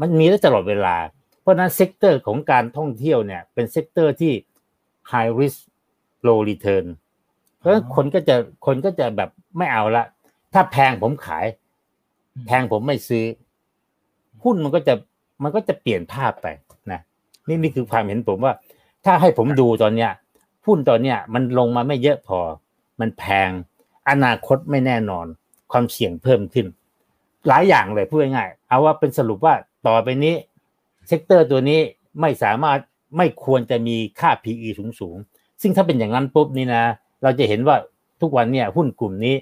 [0.00, 0.96] มันมีได้ตลอดเวลา
[1.40, 4.32] เพราะนั้น sector ของการท่องเที่ยวเนี่ยเป็น sector ที่
[5.10, 5.58] high risk
[6.26, 6.86] low return
[7.58, 10.04] เพราะฉะนั้นคนก็จะคนก็จะแบบไม่เอาละ
[10.52, 11.46] ถ้าแพงผมขาย
[12.46, 13.24] แพงผมไม่ซื้อ
[14.44, 14.94] หุ้นมันก็จะ
[15.42, 16.46] มันก็จะเปลี่ยนภาพไป
[17.48, 18.54] นะนี่นี่คือความเห็นผมว่า
[19.04, 20.10] ถ้าให้ผมดูตอนเนี้ย
[20.66, 22.38] หุ้นตอนเนี้ยมันลงมาไม่เยอะพอ
[23.00, 23.50] มันแพง
[24.10, 25.26] อนาคตไม่แน่นอน
[25.72, 26.66] ความเสี่ยงเพิ่มขึ้น
[27.48, 29.54] หลายอย่างเลยพูดง่ายๆเอาว่าเป็นสรุปว่า
[29.86, 30.34] ต่อไปนี้
[31.08, 31.80] sector ตัวนี้
[32.20, 32.78] ไม่สามารถ
[33.16, 35.16] ไม่ควรจะมีค่า PE สูงสูง
[35.62, 36.82] ซึ่งถ้าเป็นอย่างนั้นปุ๊บนี่นะ
[37.22, 37.76] เราจะเห็นว่า
[38.20, 39.34] ทุกวันเนี่ย หุ้นกลุ่มนี้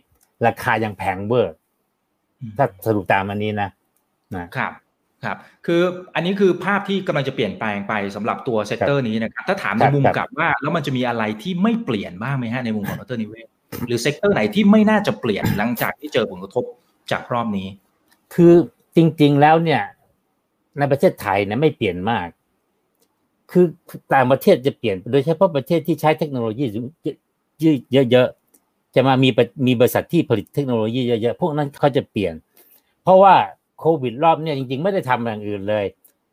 [0.47, 1.53] ราคายังแพงเวอร์
[2.57, 3.69] ถ้าสรุปตามอันนี้นะ
[4.37, 4.73] นะครับ
[5.25, 5.83] ครับคือ
[6.15, 13.47] อันนี้คือภาพที่กำลังจะเปลี่ยนแปลงไปสำหรับตัว sector นี้นะครับถ้าถามในมุมกลับว่าแล้วมันจะมีอะไรที่ไม่เปลี่ยนบ้างไหมฮะในมุมของดร.นิเวศน์
[13.87, 16.65] หรือ sector ไหนที่ไม่น่าจะเปลี่ยนหลังจากที่เจอผลกระทบ
[17.11, 17.69] จากรอบนี้
[18.35, 18.55] คือ
[18.97, 19.83] จริง ๆแล้วเนี่ย
[20.79, 22.29] ในประเทศไทยเนี่ยไม่เปลี่ยนมาก
[23.51, 23.65] คือ
[24.15, 26.65] ต่างประเทศจะเปลี่ยนโดยเฉพาะประเทศที่ใช้เทคโนโลยี
[28.11, 29.29] เยอะๆจะมามี
[29.67, 32.35] มีบริษัทที่ผลิตเทคโนโลยีเยอะๆพวกนั้นเขาจะเปลี่ยน
[33.03, 33.35] เพราะว่า
[33.81, 35.85] โควิดรอบเนี่ยจริง ๆ ไม่ได้ทำอย่างอื่นเลย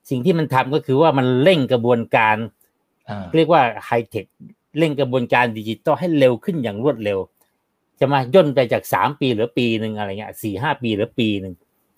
[0.10, 2.38] สิ่งที่มันทำก็คือว่ามันเร่งกระบวนการ
[3.36, 4.26] เรียกว่าไฮเทค
[4.80, 7.20] เร่งกระบวนการดิจิตอลให้เร็วขึ้นอย่างรวดเร็ว
[8.00, 11.54] จะมาย่นไปจากสามปีหรือปีหนึ่งอะไรเงี้ยสี่ห้าปีหรือปีหนึ่ง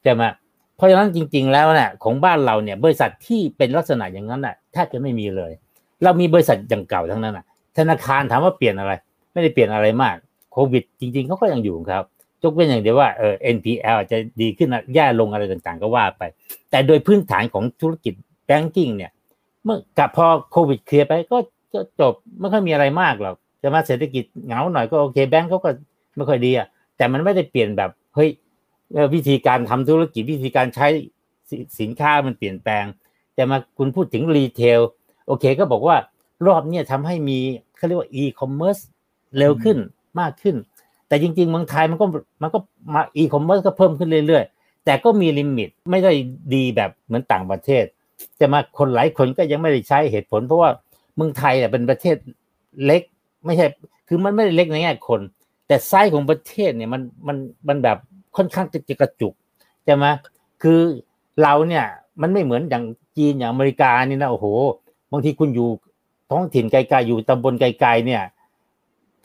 [0.06, 0.30] จะมา
[0.76, 5.52] เพราะฉะนั้นจริง ๆ แล้วเนี่ยของบ้านเราเนี่ย บริษัทที่เป็นลักษณะอย่างนั้นน่ะแทบจะไม่มีเลย
[6.04, 7.46] เรามีบริษัทอย่างเก่าทั้งนั้นน่ะ
[7.78, 8.94] ธนาคารถามว่าเปลี่ยนอะไร
[9.34, 10.16] ไม่ได้เปลี่ยนอะไรมาก
[10.54, 12.04] โควิด จริง ๆเขาก็ยังอยู่ครับ
[12.46, 16.24] ยกเว้นอย่างเดียวว่าเออ NPL อาจจะดีขึ้นแย่ลงอะไรต่างๆ ก็ว่าไป
[16.72, 18.14] แต่โดยพื้นฐานของธุรกิจ
[18.48, 19.12] แบงกิ้งเนี่ย
[19.64, 21.38] เมื่อกับพอโควิดเคลียร์ไปก็
[21.74, 25.70] ก็จบไม่ค่อยมีอะไรมากหรอกเพราะว่าเศรษฐกิจเหงาหน่อยก็โอเคแบงก์เขาก็
[26.16, 28.30] ไม่ค่อยดีอะแต่มันไม่ได้เปลี่ยนแบบเฮ้ย
[29.14, 30.88] วิธีการทำธุรกิจวิธีการใช้
[31.80, 32.86] สินค้ามันเปลี่ยนแปลง
[33.36, 34.80] แต่ว่าคุณพูดถึง retail
[35.28, 35.98] โอเคก็บอกว่า
[36.48, 37.40] รอบนี้ทำให้มี
[37.78, 38.78] เขาเรียกว่าอีคอมเมิร์ซ
[39.38, 39.78] เร็วขึ้น
[40.20, 40.56] มากขึ้น
[41.08, 42.06] แต่จริง ๆ เมืองไทยมันก็
[42.42, 42.60] มันก็
[42.94, 46.12] มาอีคอมเมิร์ซก็เพิ่มขึ้นเรื่อยๆ แต่ก็มี limit ไม่ได้
[46.54, 47.86] ดีแบบเหมือนต่างประเทศ
[48.40, 50.70] จะมาคนหลายคนก็ยังไม่ได้ใช้เหตุผล เพราะว่า
[51.16, 52.16] เมืองไทยเป็นประเทศ
[52.86, 53.02] เล็ก
[53.46, 53.66] ไม่ใช่
[54.08, 55.22] คือมันไม่ได้เล็กในแง่คน
[55.68, 57.38] แต่ไซส์ของประเทศเนี่ยมันมัน
[57.68, 57.98] มันแบบ
[58.38, 59.34] ค่อนข้างจะกระจุก
[59.86, 60.06] ใช่ไหม
[60.64, 60.80] คือ
[61.42, 61.86] เราเนี่ย
[62.22, 62.84] มันไม่เหมือนอย่าง
[63.18, 64.46] จีนอย่างอเมริกานี่นะโอ้โห
[65.12, 65.70] บางทีคุณอยู่
[66.32, 68.24] ท้องถิ่นไกลๆอยู่ตำบลไกลๆเนี่ย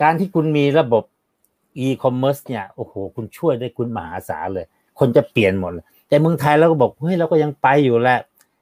[0.03, 1.05] การที่คุณมีระบบ
[1.79, 4.67] อีคอมเมิร์ซเนี่ยโอ้โห คุณช่วยได้คุณมหาศาลเลย
[4.99, 5.73] คนจะเปลี่ยนหมด
[6.09, 8.21] แต่เมืองไทยเราก็บอกเฮ้ยเราก็ยังไปอยู่แหละ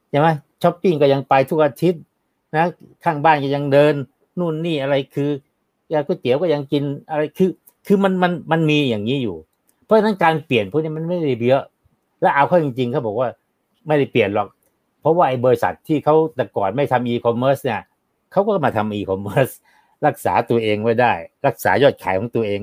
[0.09, 0.27] ใช่ไหม
[0.61, 2.01] ช้อปปิ้งก็ยังไปทุกอาทิตย์
[2.55, 2.65] นะ
[3.03, 3.93] ข้างบ้านก็ยังเดิน
[4.39, 5.29] นู่นนี่อะไรคือ
[5.93, 7.49] ยาก๋วยเตี๋ยวก็ยังกินอะไรคือ
[7.87, 9.37] คือมันมันมันมีอย่างนี้อยู่
[9.85, 11.63] เพราะฉะนั้นการเปลี่ยนพวกนี้มันไม่ได้เยอะ
[12.21, 13.29] และเอาเข้าจริงๆเขาบอกว่า
[13.87, 14.47] ไม่ได้เปลี่ยนหรอก
[15.01, 17.81] เพราะว่าไอ้บริษัทที่เขาแต่ก่อนไม่ทำอีคอมเมิร์ซเนี่ย
[18.31, 19.49] เขาก็มาทำอีคอมเมิร์ซ
[20.05, 21.13] รักษาตัวเองไว้ได้
[21.47, 22.59] รักษายอดขายของตัวเอง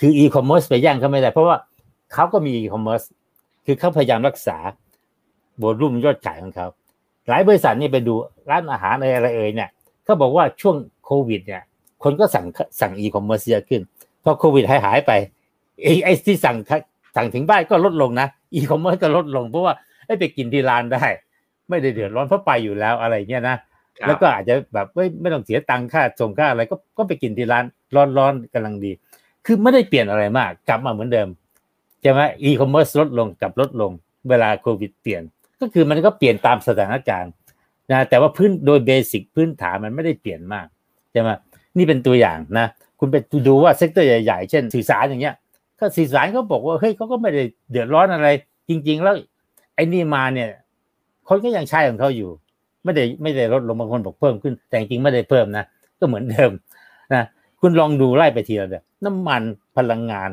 [0.00, 1.56] คืออีคอมเมิร์ซไปแย่งเขาไม่ได้ เพราะว่า
[2.12, 3.02] เขาก็มีอีคอมเมิร์ซ
[3.66, 4.56] คือเขาพยายามรักษา
[5.62, 6.66] บทรุ่มยอดขายของเขา
[7.28, 8.14] หลายบริษัทนี่ไปดู
[8.50, 9.70] ร้านอาหารอะไรอะไรเอ่ยเนี่ย
[10.04, 11.62] เขาบอกว่าช่วงโควิด เนี่ย
[12.02, 12.46] คนก็สั่ง
[12.80, 13.80] สั่งอีคอมเมิร์ซเยอะขึ้น
[14.24, 15.12] พอโควิดหายหายไป
[15.82, 16.56] ไอ้ไอ้ที่สั่ง
[17.16, 19.74] สั่งถึงบ้านก็ลดลงนะอีคอมเมิร์ซก็ลดลง เพราะว่า
[20.20, 21.04] ไปกินที่ร้านได้
[21.68, 23.56] ไม่ได้เดือดร้อนเพราะไปอยู่แล้วอะไรเงี้ยนะ
[24.06, 27.64] แล้วก็อาจจะแบบไม่ไม่ต้องเสียตังค่าส่งค่าอะไรก็ก็ไปกินที่ร้าน
[28.18, 28.92] ร้อนๆกำลังดี
[29.46, 31.28] คือไม่ได้เปลี่ยนอะไรมาก กลับมาเหมือนเดิม
[32.02, 33.90] ใช่ไหมอีคอมเมิร์ซลดลงกับลดลง
[34.28, 35.22] เวลาโควิดเปลี่ยน
[35.60, 37.32] ก็คือมันก็เปลี่ยนตามสถานการณ์
[37.92, 40.66] นะแต่ว่าพื้นโดย basic พื้นฐานมันไม่ได้เปลี่ยนมาก
[41.12, 41.28] ใช่ไหม
[41.76, 42.66] นี่เป็นตัวอย่างนะ
[42.98, 43.16] คุณไป
[43.48, 45.34] ดูว่า sector ใหญ่ๆ เช่นสื่อสารอย่างเงี้ย
[45.80, 48.28] ก็สื่อสารเขาบอกว่าเฮ้ยเขาก็ไม่ได้เดือดร้อนอะไร
[48.68, 49.14] จริง ๆ แล้ว
[49.74, 50.48] ไอ้นี่มาเนี่ย
[51.28, 52.30] คนก็ยังใช้ของเขาอยู่
[52.84, 55.64] ไม่ได้ไม่ได้ลดลงบางคนบอกเพิ่มขึ้น แต่จริงไม่ได้เพิ่มนะ
[55.98, 56.50] ก็เหมือนเดิม
[57.60, 59.42] คุณลองดูไล่ไปทีละเดียวน้ำมัน
[59.76, 60.30] พลังงาน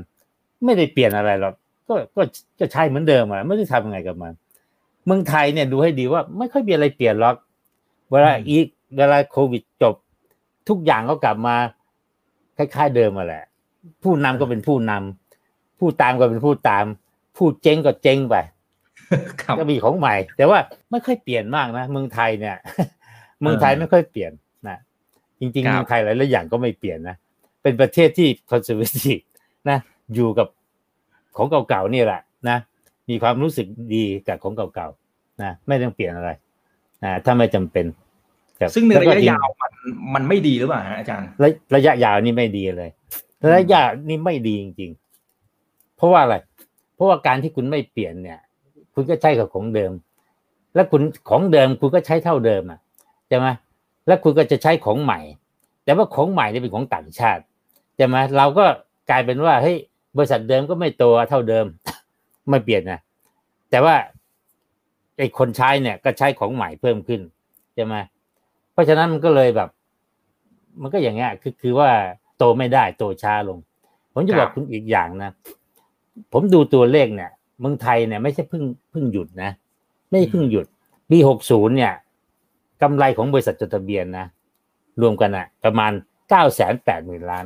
[0.66, 1.54] ไม่ได้เปลี่ยนอะไรหรอก
[1.88, 2.22] ก็ก็
[2.60, 4.34] ก็ใช้เหมือนเดิมอะไม่ได้ทำยังไงกับมัน
[5.06, 7.36] เมืองไทยเนี่ยดูให้ดีว่าไม่ค่อยมีอะไรเปลี่ยนหรอก
[8.12, 8.66] เวลาอีก
[8.98, 9.96] เวลาโควิดจบ
[10.70, 11.56] ทุกอย่างก็กลับมา
[12.58, 13.44] คล้ายๆเดิมมาแหละ
[14.04, 16.86] ผู้นำก็เป็นผู้นำผู้ตามก็เป็นผู้ตาม
[17.38, 18.36] ผู้เจ๊งก็เจ๊งไป
[19.60, 20.60] ก็มีของใหม่ แต่ว่า
[20.92, 22.56] ไม่ค่อยเปลี่ยนมากนะเมืองไทยเนี่ย
[23.42, 24.43] เมืองไทยไม่ค่อยเปลี่ยนนะ
[25.44, 27.16] จริงๆเมืองไทยหลายๆอย่างก็ไม่เปลี่ยนนะ
[27.64, 29.18] เป็นประเทศที่คอนเซอร์เวทีฟ
[29.70, 29.78] นะ
[30.16, 30.48] อยู่กับ
[31.38, 32.58] ของเก่าๆนี่แหละนะ
[33.10, 36.32] มีความรู้สึกดีกับของเก่าๆนะ ไม่ต้องเปลี่ยนอะไร
[37.04, 37.86] นะถ้าไม่จำเป็น
[38.76, 39.72] ซึ่งในระยะยาวมัน
[40.14, 41.28] มันไม่ดีหรือเปล่าอาจารย์
[41.76, 42.90] ระยะยาวนี่ไม่ดีเลย
[43.56, 44.92] ระยะนี่ไม่ดีจริง
[45.46, 46.36] ๆ เพราะว่าอะไร
[46.96, 48.40] เพราะว่าการที่คุณไม่เปลี่ยนเนี่ย
[48.94, 49.92] คุณก็ใช้กับของเดิม
[50.76, 52.80] แล้วคุณของเดิมคุณก็ใช้เท่าเดิมอะ
[53.28, 53.48] ใช่ไหม
[54.08, 55.20] แล้วคุณก็จะใช้ของใหม่
[55.84, 57.44] แต่ว่าของใหม่นี่เป็นของต่างชาติ
[57.96, 58.66] ใช่ไหมเราก็
[59.10, 59.78] กลายเป็นว่าเฮ้ย
[60.18, 61.66] บริษัทเดิมก็ไม่โตเท่าเดิม
[62.50, 63.00] ไม่เปลี่ยนนะ
[63.70, 63.96] แต่ว่า
[65.18, 67.22] ไอ้คนใช้เนี่ยก็ใช้ของใหม่เพิ่มขึ้น
[67.76, 67.96] ใช่ไหม
[68.74, 69.70] เพราะฉะนั้นมันก็เลยแบบ
[70.82, 71.90] มันก็อย่างเงี้ยคือคือว่า
[72.38, 73.58] โตไม่ได้โตช้าลง
[74.14, 75.32] ผมจะบอกคุณอีกอย่างนะ
[76.34, 79.52] ผมดูตัวเลขเนี่ยเมืองไทยเนี่ยไม่ใช่เพิ่งเพิ่งหยุดนะ
[80.10, 80.66] ไม่ใช่เพิ่งหยุด
[81.10, 81.94] ปีหกศูนย์เนี่ย
[82.82, 84.26] กำไรของบริษัทจดทะเบียนนะ
[85.02, 85.92] รวมกันอะประมาณ
[86.30, 87.46] เก้าแสนแปดหมื่นล้าน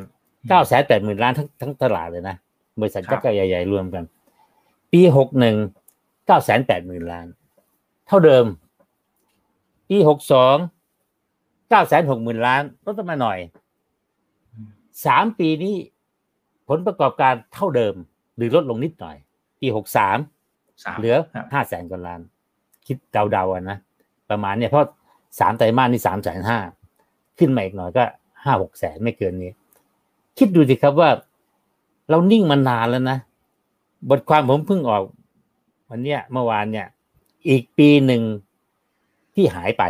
[0.49, 2.35] เก้าแสนแปดหมื่นล้านทั้งทั้งตลาดเลยนะ
[2.79, 4.03] บริษัทยักษ์ใหญ่ๆรวมกัน
[4.93, 5.55] ปีหกหนึ่ง
[6.25, 7.27] เก้าแสนแปดหมื่นล้าน
[8.07, 8.45] เท่าเดิม
[9.89, 10.55] ปีหกสอง
[11.69, 13.39] เก้าแสนหกหมื่นล้านลดมาหน่อย
[15.05, 15.75] สามปีนี้
[16.69, 17.95] ผลประกอบการเท่าเดิม
[18.37, 19.17] หรือลดลงนิดหน่อย
[19.61, 20.17] ปีหกสาม
[20.97, 21.15] เหลือ
[21.53, 22.21] ห้าแสนกว่าล้าน
[22.87, 22.97] คิด
[23.31, 23.77] เดาๆนะ
[24.29, 24.87] ประมาณเนี่ยเพราะ
[25.39, 26.59] สามไตรมาสนี่สามแสนห้า
[27.39, 28.03] ขึ้นมาอีกหน่อยก็
[28.43, 29.51] ห้าหกแสนไม่เกินนี้
[30.37, 31.09] คิดดูสิครับว่า
[32.09, 33.17] เรานิ่งมานานแล้วนะ
[34.09, 35.03] บทความผมเพิ่งออก
[35.89, 36.87] วันเนี้ยเมื่อวานเนี่ย
[37.49, 38.21] อีกปีหนึ่ง
[39.35, 39.83] ที่หายไป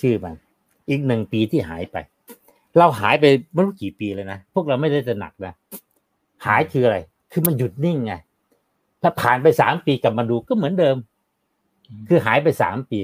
[0.00, 0.34] ชื่อมัน
[0.88, 1.96] อีกหนึ่งปีที่หายไป
[2.78, 5.54] เราหายไปไม่รู้กี่ปีเลยนะ พวกเราไม่ได้จะหนักนะ
[6.46, 6.98] หายคืออะไร
[7.32, 8.14] คือมันหยุดนิ่งไง
[9.02, 10.96] ถ้าผ่านไปสามปีกลับมาดูก็เหมือนเดิม
[12.08, 13.00] คือหายไปสามปี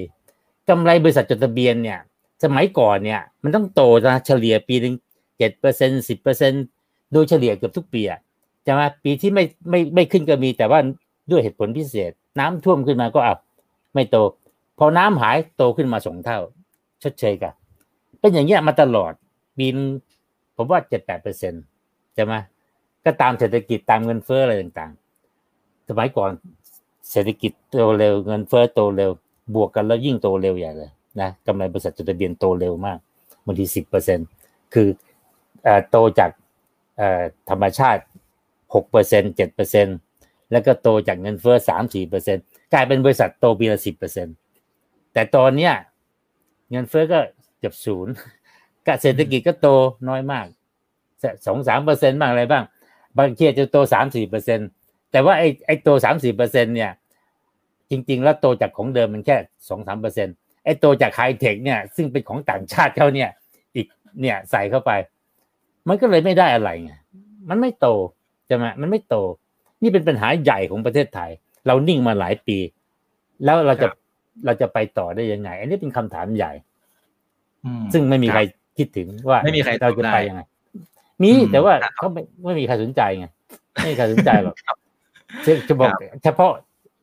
[0.69, 1.99] กำไรบริษัทจดทะเบียนเนี่ย
[2.43, 4.95] สมัยก่อนเนี่ย มันต้องโตนะเฉลี่ยปีหนึ่ง
[5.37, 6.51] เจ็ดเปอร์เซ็นสิบเปอร์เซ็น
[7.13, 8.19] โดยเฉลี่ยเกือบทุกปีอะ
[8.65, 10.79] จะมาปีที่ไม่ไม่ไม่ขึ้นก็มีแต่ว่า
[11.31, 13.39] ด้วยเหตุผลพิเศษ น้ำท่วมขึ้นมาก็อับ
[13.93, 14.17] ไม่โต
[14.79, 16.39] พอน้ำหายโตขึ้นมาสองเท่า
[17.03, 17.53] ชดเชยกัน
[18.19, 19.13] เป็นอย่างเงี้ยมาตลอด
[19.57, 19.75] ปีน
[20.55, 21.63] ผมว่าเจ็ดแปดเปอร์เซ็นต์
[22.15, 22.33] ใช่ไหม
[23.05, 26.31] ก็ตามเศรษฐกิจตามเงินเฟ้ออะไรต่างๆ สมัยก่อน
[27.11, 29.11] เศรษฐกิจโตเร็วเงินเฟ้อโตเร็ว
[29.53, 32.97] บวกกันแล้วยิ่งโตเร็วใหญ่เลยนะกำไรบริษัทจดทะเบียนโตเร็วมาก
[33.45, 34.19] บางทีสิบเปอร์เซ็น
[34.73, 34.87] คือ
[35.89, 36.31] โตจาก
[37.49, 38.01] ธรรมชาติ
[38.73, 39.87] หกเปอร์เซ็นเจ็ดเปอร์เซ็น
[40.51, 42.37] แล้วก็โตจากเงินเฟ้อสามสี่เปอร์เซ็น
[42.73, 44.27] กลายเป็นบริษัทโตปีละสิบเปอร์เซ็น
[45.13, 45.73] แต่ตอนเนี้ย
[46.71, 47.19] เงินเฟ้อก็
[47.59, 48.13] เกือบศูนย์
[48.87, 49.67] กเศรษฐกิจก็โต
[50.09, 50.45] น้อยมาก
[51.47, 52.63] สองสามเปอร์เซ็นต์บ้างอะไรบ้าง
[53.17, 54.59] บางทีจะโตสามสี่เปอร์เซ็น
[55.11, 56.91] แต่ว่าไอ้ไอ้โตสามสี่เปอร์เซ็นเนี่ย
[57.89, 59.37] จริง ๆ แล้วโตจากของเดิมมันแค่
[59.69, 60.27] สองสามเปอร์เซ็น
[60.63, 63.29] ไอ้โตจากไฮเทคเนี่ยซึ่งเป็นของต่างชาติเขาเนี่ย
[63.75, 63.87] อีก
[64.21, 64.91] เนี่ยใส่เข้าไป
[65.87, 66.93] มันก็เลยไม่ได้อะไรไง
[67.49, 67.87] มันไม่โต
[68.47, 69.15] ใช่ไหมมันไม่โต
[69.81, 71.29] นี่เป็นปัญหาใหญ่ของประเทศไทย
[71.67, 72.57] เรานิ่งมาหลายปี
[73.43, 73.87] แล้วเราจะ
[74.45, 76.51] เราจะไปต่อได้ยังไง อันนี้เป็นคำถามใหญ่
[77.93, 78.41] ซึ่งไม่มีใคร
[78.77, 80.41] คิดถึงว่าไม่มีใครเราจะไปยังไง
[81.23, 83.25] มีแต่ว่าเขาไม่ไม่มีใครสนใจไง
[83.73, 84.55] ไม่มีใครสนใจหรอก
[85.67, 85.91] จะบอก
[86.23, 86.51] เฉพาะ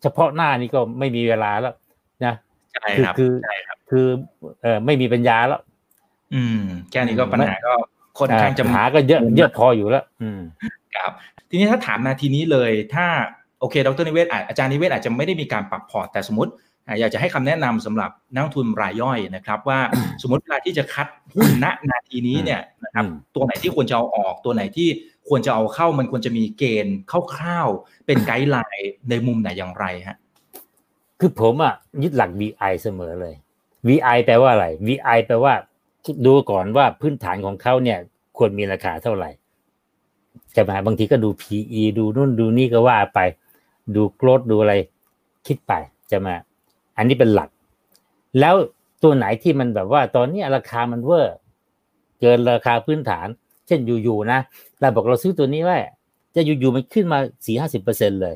[0.02, 1.74] เฉพาะหน้านี้ก็ไม่มีเวลาแล้ว
[2.24, 2.34] นะ
[2.96, 3.32] คือคือ
[3.90, 4.06] คือ
[4.62, 5.60] เออไม่มีปัญญาแล้ว
[6.34, 6.60] อืม
[6.90, 7.72] แค่นี้ก็ปัญหาก็
[8.18, 10.40] คนข้างจะหาก็เยอะเยอะพออยู่แล้ว อืม
[10.96, 11.12] ครับ
[11.50, 13.06] ทีนี้ถ้าถามนาทีนี้เลย ถ้า
[13.60, 16.52] โอเค ดรนิเวศอาจารย์นิเวศอาจจะไม่ได้มีการปรับพอร์ตแต่สมมติ
[17.00, 19.78] อยากจะให้คำแนะนำสำหรับนักทุนรายย่อยนะครับ ว่า
[20.22, 24.88] สมมติเวลาที่จะคัดหุ้นณนาทีนี้เนี่ยนะครับตัวไหนที่ควรจะเอาออกตัวไหนที่
[25.28, 26.96] ควรจะเอาเข้ามันควรจะมีเกณฑ์
[27.34, 30.16] คร่าวๆเป็นไกด์ไลน์ในมุมไหนอย่างไรฮะ
[31.20, 33.34] คือผมอะยึดหลัก VI เสมอเลย
[33.86, 35.54] VI แปลว่าอะไร VI แปลว่า
[36.26, 37.98] ดูก่อนว่าพื้นฐานของเขาเนี่ย
[38.36, 39.30] ควรมีราคาเท่าไหร่
[40.56, 43.20] จะมาบางทีก็ดู PE ดูนู่นดูนี่ก็ว่าไป
[43.94, 44.74] ดูโกรดดูอะไร
[45.46, 45.72] คิดไป
[46.10, 46.34] จะมา
[46.96, 47.48] อันนี้เป็นหลัก
[48.40, 48.54] แล้ว
[49.02, 51.36] ตัวไหนที่มันแบบว่า ตอนนี้ราคามันเวอร์
[52.20, 53.26] เกินราคาพื้นฐาน
[53.66, 54.38] เช่นอยู่ๆนะ
[54.80, 55.78] เราบอกเราซื้อตัวนี้ไว้
[56.34, 58.34] จะอยู่ๆมันขึ้นมาสี่ห้าสิบเปอร์เซ็นเลย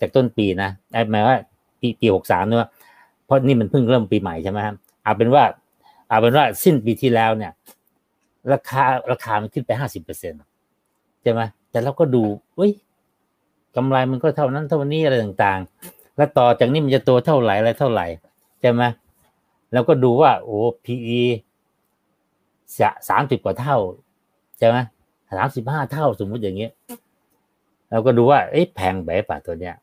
[0.00, 0.70] จากต้นปีนะ
[1.10, 1.36] หมายว่า
[1.80, 2.70] ปีปีหกสามเนอะ
[3.24, 5.44] เพราะนี่มันเพิ่งเริ่มปีใหม่ใช่ไหมครับเอาเป็นว่า
[6.08, 7.52] เอาเป็นว่าสิ้นปีที่แล้วเนี่ย
[8.52, 10.32] ราคาราคามันขึ้นไปห้าสิบเปอร์เซ็น
[11.22, 12.22] ใช่ไหมแต่เราก็ดู
[12.56, 12.72] เฮ้ย
[13.76, 18.06] กำไรมันก็เท่านั้นเท่านี้อะไรต่างๆ แล้วต่อจากนี้มันจะโตเท่าไหร่อะไรเท่าไหร่
[18.60, 18.82] ใช่ไหม
[19.72, 21.20] แล้วก็ดูว่า โอ้ PE
[23.08, 23.76] สามสิบกว่าเท่า
[24.60, 24.78] ใช่ไหม
[25.38, 26.70] สามสิบห้าเท่าสมมุติอย่างเงี้ย
[27.90, 29.74] เราก็ดูว่าเอ๊ะแพงไปป่ะตัวเนี้ย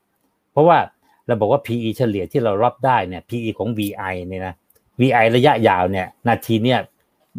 [0.51, 0.77] เพราะว่า
[1.25, 4.53] เราบอกว่า PE เฉลี่ยที่เรารับได้เนี่ย PE ของ VI เนี่ยนะ
[5.01, 6.79] VI ระยะยาวเนี่ย นาทีเนี่ย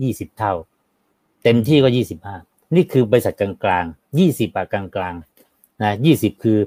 [0.02, 0.52] ยี่สิบเท่า
[1.42, 2.36] เต็มที่ก็ยี่สิบห้า
[2.74, 6.58] นี่คือบริษัทกลางๆยี่สิบอะกลางๆนะยี่สิบคือ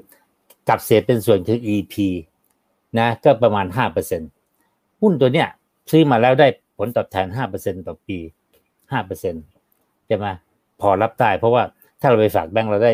[0.68, 1.94] กับเศษเป็นส่วนคือ EP
[2.98, 4.20] นะก็ประมาณห้าเปอร์เซ็น
[5.00, 5.48] หุ้นตัวเนี้ย
[5.90, 6.46] ซื้อมาแล้วได้
[6.78, 8.18] ผลตอบแทนห้าเปอร์เซ็นต่อปี
[8.92, 9.34] ห้าเปอร์เซ็น
[10.06, 10.26] ใช่ไหม
[10.82, 11.62] พอรับได้ เพราะว่า
[12.00, 12.92] ถ้าเราไปฝากแบงก์เราได้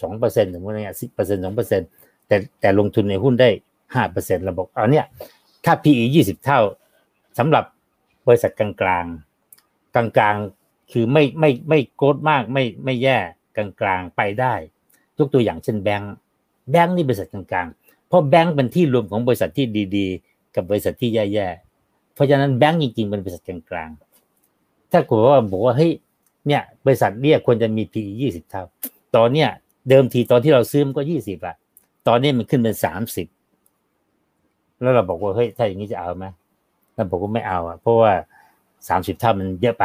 [0.00, 1.88] สองเปอร์เซ็นต์ถึงว่าเนี่ยสิบเปอร์เซ็นต์สองเปอร์เซ็นต์
[2.28, 3.50] แต่แต่ลงทุนในหุ้นได้
[3.94, 5.06] ห้าเปอร์เซ็นต์เราบอกเอาเนี่ย
[5.64, 6.60] ถ้า PE ยี่สิบเท่า
[7.38, 7.64] สำหรับ
[8.26, 9.06] บริษัทกลางกลาง
[9.94, 10.36] กลางกลาง
[10.92, 13.18] คือไม่ไม่ไม่โกรดมากไม่ไม่แย่
[13.56, 14.54] กลางกลางไปได้
[15.18, 16.14] ยกตัวอย่างเช่นแบงค์
[16.70, 17.66] แบงค์นี่บริษัทกลางกลาง
[18.08, 23.90] เพราะแบงค์เป็นที่รวมของบริษัทที่ดีๆ กับบริษัทที่แย่ๆ เพราะฉะนั้นแบงค์จริงๆเป็นบริษัทกลางกลาง
[24.92, 25.92] ถ้ากูว่าบอกว่าเฮ้ย
[26.48, 28.64] เนี่ยบริษัทเนี่ยควรจะมี PE ยี่สิบเท่า
[29.16, 29.48] ตอนเนี้ย
[29.88, 31.56] เดิมทีตอนที่เราซื้อมันก็ยี่สิบอะ
[32.08, 33.26] ตอนนี้มันขึ้นเป็นสามสิบ
[34.80, 36.26] แล้วเราบอกว่าเฮ้ยถ้าอย่างนี้จะเอาไหม
[36.94, 38.12] เราบอกว่าไม่เอาอะเพราะว่า
[38.88, 39.84] สามสิบเท่ามันเยอะไป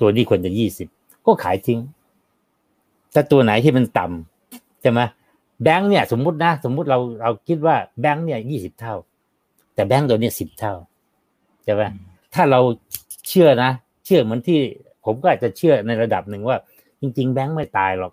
[0.00, 0.88] ตัวนี้ควรจะยี่สิบ
[1.26, 1.80] ก็ขายทิ้ง
[3.12, 5.00] แต่ตัวไหนที่มันต่ำใช่ไหม
[5.62, 8.94] แบงค์เนี่ย สมมุตินะ สมมุติเราเราคิดว่าแบงค์เนี่ยยี่สิบเท่า
[9.74, 10.74] แต่แบงค์ตัวนี้สิบเท่า
[11.64, 11.82] ใช่ไหม
[12.34, 12.60] ถ้าเรา
[13.28, 13.70] เชื่อนะ
[14.04, 14.60] เชื่อเหมือนที่
[15.04, 16.56] ผมก็อาจจะเชื่อในระดับหนึ่งว่า
[17.00, 18.12] จริง ๆ แบงค์ไม่ตายหรอก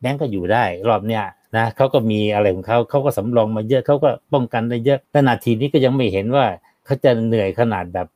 [0.00, 1.24] แบงก์ก็อยู่ได้ รอบเนี้ย
[1.56, 6.46] นะเขาก็มีอะไรของเขาเขาก็สำรองมาเยอะเขาก็ป้องกันได้เยอะแต่นาทีนี้ก็ยังไม่เห็นว่า
[6.84, 8.06] เขาจะเหนื่อยขนาดแบบ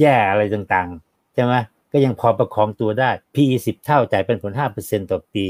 [0.00, 1.54] แย่อะไรต่างๆใช่ไหม
[1.92, 5.46] ก็ยังพอประคองตัวได้ PE สิบเท่าจ่ายเป็นผลห้าเปอร์เซ็นต่อปี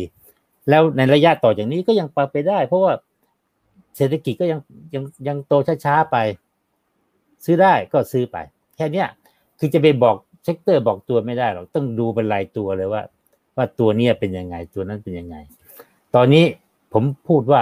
[0.68, 2.92] แล้วในระยะต่อจากนี้ก็ยังไปได้ เพราะว่า
[3.96, 4.60] เศรษฐกิจก็ยัง
[4.94, 5.52] ยังยังโต
[5.84, 6.16] ช้าๆไป
[7.44, 8.36] ซื้อได้ก็ซื้อไป
[8.76, 9.08] แค่เนี้ย
[9.58, 10.16] คือจะไปบอก
[10.46, 13.02] sector บอกตัวไม่ได้หรอกต้องดูเป็นรายตัวเลยว่า
[13.56, 15.36] ว่าตัวเนี้ยเป็นยังไงตัวนั้นเป็นยังไง
[16.14, 16.44] ตอนนี้
[16.92, 17.60] ผมพูดว่า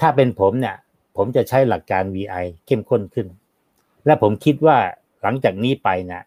[0.00, 0.76] ถ้าเป็นผมเนี่ย
[1.16, 3.26] ผมจะใช้หลักการ VI เข้มข้นขึ้น
[4.06, 4.76] และผมคิดว่า
[5.22, 6.22] หลังจากนี้ไปนะ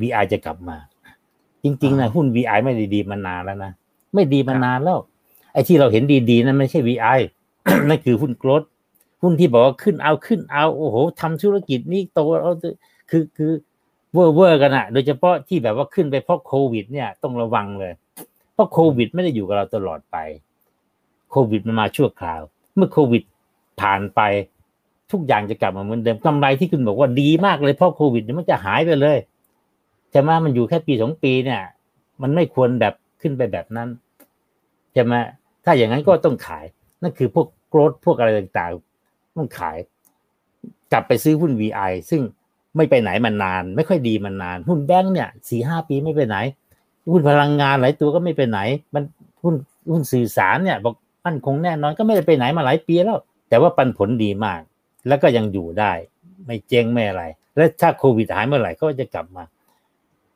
[0.00, 0.76] VI จะกลับมา
[1.64, 3.72] จริง ๆนะหุ้น VI ไม่ดีๆมานานแล้วนะ
[4.14, 4.98] ไม่ดีมานานแล้ว
[5.52, 7.18] ไอ้ที่เราเห็นดีๆนั้นไม่ใช่ VI
[7.88, 8.62] นั่นคือหุ้น growth
[9.22, 12.52] หุ้นที่บอกว่าขึ้นเอาขึ้นเอาโอ้โหทำธุรกิจนี่โตเอา
[13.10, 13.52] คือคือ
[14.12, 17.92] เวอร์เวอร์กันอะโดยเฉพาะที่แบบว่าขึ้นไปเพราะโควิด เนี่ยต้องระวังเลย
[18.54, 20.16] เพราะโควิดไม่ได้อยู่กับเราตลอดไป
[21.30, 22.40] โควิดมันมาชั่วคราว
[22.76, 23.22] เมื่อโควิด
[23.80, 24.20] ผ่านไป
[25.12, 29.18] ทุกอย่างจะกลับมาเหมือนเดิมกำไรที่คุณบอกว่าดีมากเลยเพราะโควิดมันจะหายไปเลย
[30.14, 31.62] จะมามันอยู่แค่ปีสองปีเนี่ย
[32.22, 33.88] มันไม่ควรแบบขึ้นไปแบบนั้น
[34.96, 35.18] จะมา
[35.64, 36.64] ถ้าอย่างนั้นก็ต้องขาย
[37.02, 39.76] นั่นคือพวก growth พวกอะไรต่างๆ ต้องขาย
[40.92, 42.20] กลับไปซื้อหุ้น VI ซึ่ง
[42.76, 46.36] ไม่ไปไหนมานาน ไม่ค่อยดีมานาน หุ้นแบงค์เนี่ยสี่ห้าปีไม่ไปไหน
[47.12, 48.58] หุ้นพลังงานหลายตัวก็ไม่ไปไหน
[48.94, 49.02] มัน
[49.42, 49.54] หุ้น
[49.90, 50.94] หุ้นสื่อสารเนี่ยบอก
[51.26, 54.60] มั่นคงแน่นอนก็ไม่ได้ไปไหนมาหลายปีแล้ว แต่ว่าปันผลดีมาก
[55.08, 55.92] แล้วก็ยังอยู่ได้
[56.46, 57.24] ไม่เจ๊งไม่อะไร
[57.56, 59.44] และถ้าโควิดหายเมื่อไหร่ก็จะกลับมา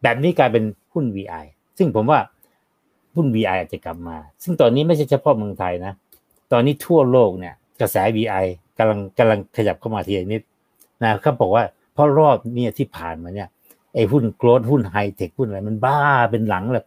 [0.03, 1.45] แบบนี้กลายเป็นหุ้น VI
[1.79, 2.21] ซึ่งผมว่า
[3.15, 5.93] หุ้น VI อาจจะกลับมา ซึ่งตอนนี้ไม่ใช่เฉพาะเมืองไทยนะ
[6.53, 8.45] ตอนนี้ทั่วโลกเนี่ย กระแส VI
[8.79, 10.43] กำลังกำลังขยับเข้ามาทีนิด
[11.03, 11.65] นะเขาบอกว่า
[11.97, 13.49] เพราะรอบเนี่ยที่ผ่านมาเนี่ย
[13.95, 15.99] ไอ้หุ้น growth หุ้นไฮเทคหุ้นอะไรมันบ้า
[16.31, 16.85] เป็นหลังเลย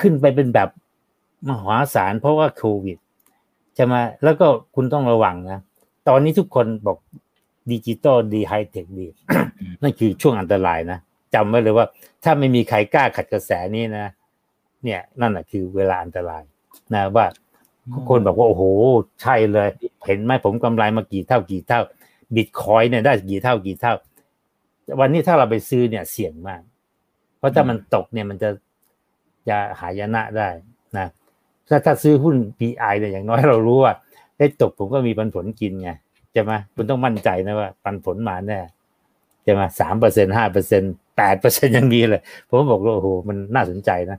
[0.00, 0.68] ขึ้นไปเป็นแบบ
[1.48, 2.98] มหาศาลเพราะว่าโควิด
[3.74, 5.60] ใช่ไหมแล้วก็คุณต้องระวังนะ
[6.08, 6.98] ตอนนี้ทุกคนบอก
[7.70, 9.06] ดิจิตอลดีไฮเทคดี
[9.82, 10.98] นั่นคือช่วงอันตรายนะ
[11.34, 11.86] จำไว้เลยว่า
[12.24, 14.06] ถ้าไม่มีใครกล้าขัดกระแสนี้นะ
[14.84, 16.42] เนี่ยนั่นแหะคือเวลาอันตราย
[16.94, 17.26] นะว่า
[18.08, 18.62] คนบอกว่าโอ้โห
[19.22, 19.68] ใช่เลย
[20.06, 21.80] เห็นไหมผมกำไรมากี่เท่ากี่เท่า
[22.34, 23.94] บิตคอยเนี่ยได้กี่เท่ากี่เท่า
[25.00, 26.62] วันนี้ถ้าเราไปซื้อเนี่ยเสี่ยงมาก
[27.38, 28.50] เพราะถ้ามันตกเนี่ยมันจะ
[29.48, 30.48] จะหายนะได้
[30.98, 31.06] นะ
[31.68, 33.92] ถ้าถ้าซื้อหุ้น PI เนี่ยอย่างน้อยเรารู้ว่า
[34.38, 35.90] ได้ตกผมก็มีปันผลกินไง
[36.32, 38.60] ใช่ไหมคุณต้องมั่นใจนะว่า ปันผลมาแน่
[39.44, 40.82] ใช่ไหมสามเปอร์เซ็นห้าเปอร์เซ็น
[41.16, 44.18] แปดเปอร์เซ็นยังมีเลย ผมบอกว่าโอ้โหมันน่าสนใจนะ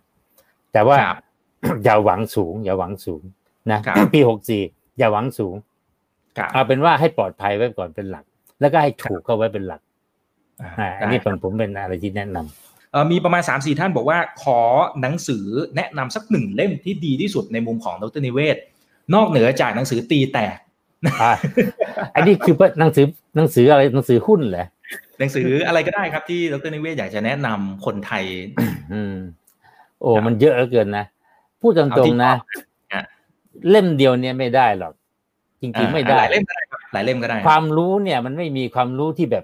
[0.73, 1.17] แต่ว่าครับ
[1.84, 3.23] อย่าหวังสูง อย่าหวังสูง
[3.71, 4.63] นะครับปีหกสี่
[4.97, 5.56] อย่าหวังสูง
[6.38, 8.26] ครับเอาเป็นว่าให้ปลอดภัยไว้ก่อนเป็นหลัก
[8.60, 9.82] แล้วก็ให้ถูกเข้าไว้เป็นหลัก
[10.63, 14.60] อ่าอ่าอันได้นี้คผรับมผมเป็นอะไรที่แนะนำเอ่อมีประมาณ3ามสี่ท่านบอกว่า ขอ
[15.02, 15.45] หนังสือ
[15.76, 18.58] แนะนำสักหนึ่งเล่มที่ดีที่สุดในมุมของดรนิเวศ
[19.13, 20.58] นอกเหนือจากหนังสือตีแตก
[21.21, 21.32] อ่า
[22.15, 24.65] อันนี้คือหนังสือหนังสืออะไรหนังสือหุ้นเหรอ
[25.19, 28.23] หนังสืออะไรก็ได้ครับที่ดรนิเวศอยากจะแนะนำคนไทย
[28.93, 29.15] อืม
[30.02, 31.06] โอ้ครับมันเยอะเหลือเกินนะ
[31.62, 32.41] พูดตเอารงที่ๆนะชอบ
[32.93, 33.04] อะ
[33.69, 34.93] เล่มเดียวเนี่ยไม่ได้หรอก
[35.62, 39.43] จริงๆไม่ได้หลายเล่มก็ได้ครับหลายเล่มก็ได้ ความรู้เนี่ยมันไม่มีความรู้ที่แบบ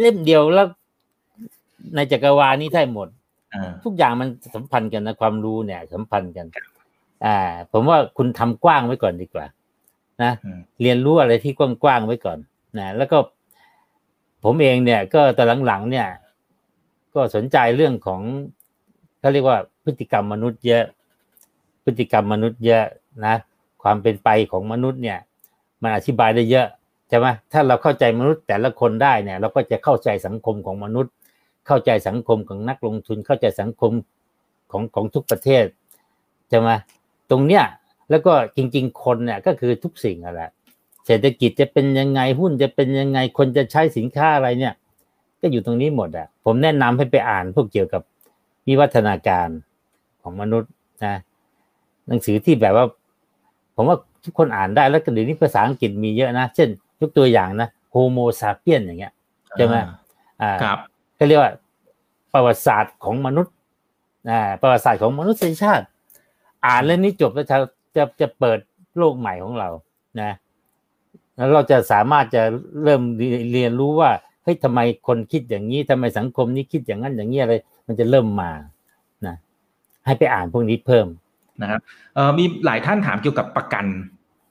[0.00, 0.66] เล่มเดียวแล้ว
[1.94, 3.08] ในจักรวาลนี้ได้หมด
[3.54, 6.46] อ่าทุกอย่างมันสัมพันธ์กันนะความรู้เนี่ย สัมพันธ์กัน
[7.24, 7.36] อ่า
[7.72, 9.46] ผมว่าคุณทำกว้างไว้ก่อนดีกว่า
[10.22, 12.38] นะอืมเรียนรู้อะไรที่กว้างๆไว้ก่อน
[12.78, 13.18] นะแล้วก็
[14.44, 16.08] ผมเองเนี่ย ก็ตอนหลังๆเนี่ย
[17.14, 18.20] ก็สนใจเรื่องของ
[19.20, 20.84] เขาเรียกว่าพฤติกรรมมนุษย์เยอะ
[21.84, 22.84] พฤติกรรมมนุษย์เยอะ
[23.26, 23.34] นะ
[23.82, 25.18] ความเป็นไปของมนุษย์เนี่ย
[25.82, 31.12] มันอธิบายได้เยอะใช่ไหมถ้าเราเข้าใจมนุษย์แต่ละคนได้เนี่ย เราก็จะเข้าใจสังคมของมนุษย์
[31.66, 33.92] เข้าใจสังคมของนักลงทุน เข้าใจสังคม
[34.70, 35.64] ของของทุกประเทศ
[36.48, 36.70] ใช่ไหม
[37.30, 37.64] ตรงเนี้ย
[38.10, 40.50] แล้วก็จริง ๆ คนเนี่ยก็คือทุกสิ่งอะแหละ
[41.06, 44.74] เศรษฐกิจจะเป็นยังไงหุ้นจะเป็นยังไงคนจะใช้สินค้าอะไรเนี่ย
[45.40, 48.02] ก็อยู่ตรงนี้หมดอะผมแนะนำให้ไปอ่านพวกเกี่ยวกับ
[48.66, 49.48] วิวัฒนาการ
[50.22, 50.70] ของมนุษย์
[51.04, 51.14] นะ
[52.06, 52.86] หนังสือที่แบบว่า
[53.76, 56.68] ผมว่าทุกคนอ่านได้แล้วก็เดี๋ยวนี้ภาษาอังกฤษมีเยอะนะ เช่น
[57.06, 59.12] กตัวอย่างนะโฮโมซาเปียนอย่างเงี้ย
[59.56, 59.76] ใช่ไหม
[60.42, 60.78] อ่าครับ
[61.18, 61.52] ก็เรียกว่า
[62.32, 63.54] ประวัติศาสตร์ของมนุษย์
[64.30, 65.84] อ่าประวัติศาสตร์ของมนุษยชาติ
[66.66, 67.56] อ่านเรื่องนี้จบแล้วจะ
[67.96, 68.58] จะจะเปิด
[68.98, 69.68] โลกใหม่ของเรา
[70.20, 70.32] นะ
[71.36, 72.42] แล้วเราจะสามารถจะ
[72.82, 73.02] เริ่ม
[73.52, 74.10] เรียนรู้ว่า
[74.44, 77.54] เฮ้ยทำไมคนคิดอย่างนี้ทำไมสังคมนี้คิดอย่างนั้นอย่างนี้อะไร
[77.86, 78.50] มันจะเริ่มมา
[79.26, 79.36] นะ
[80.06, 81.06] ให้ไปอ่านพวกนี้เพิ่ม
[81.62, 81.80] นะครับ
[82.14, 83.84] เอ่อมีหลายท่านถามเกี่ยวกับประกัน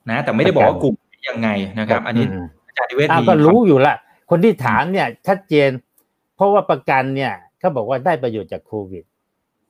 [0.09, 0.95] นะ แต่ไม่ได้บอกว่ากลุ่ม
[1.27, 3.95] ยังไงนะครับ อันนี้มอาจารย์นิเวศอ้าวมีก็รู้อยู่ละ
[4.29, 5.69] คนที่ถามเนี่ย ชัดเจน
[6.35, 9.03] เพราะว่าประกันเนี่ยเขาบอกว่าได้ประโยชน์จากโควิด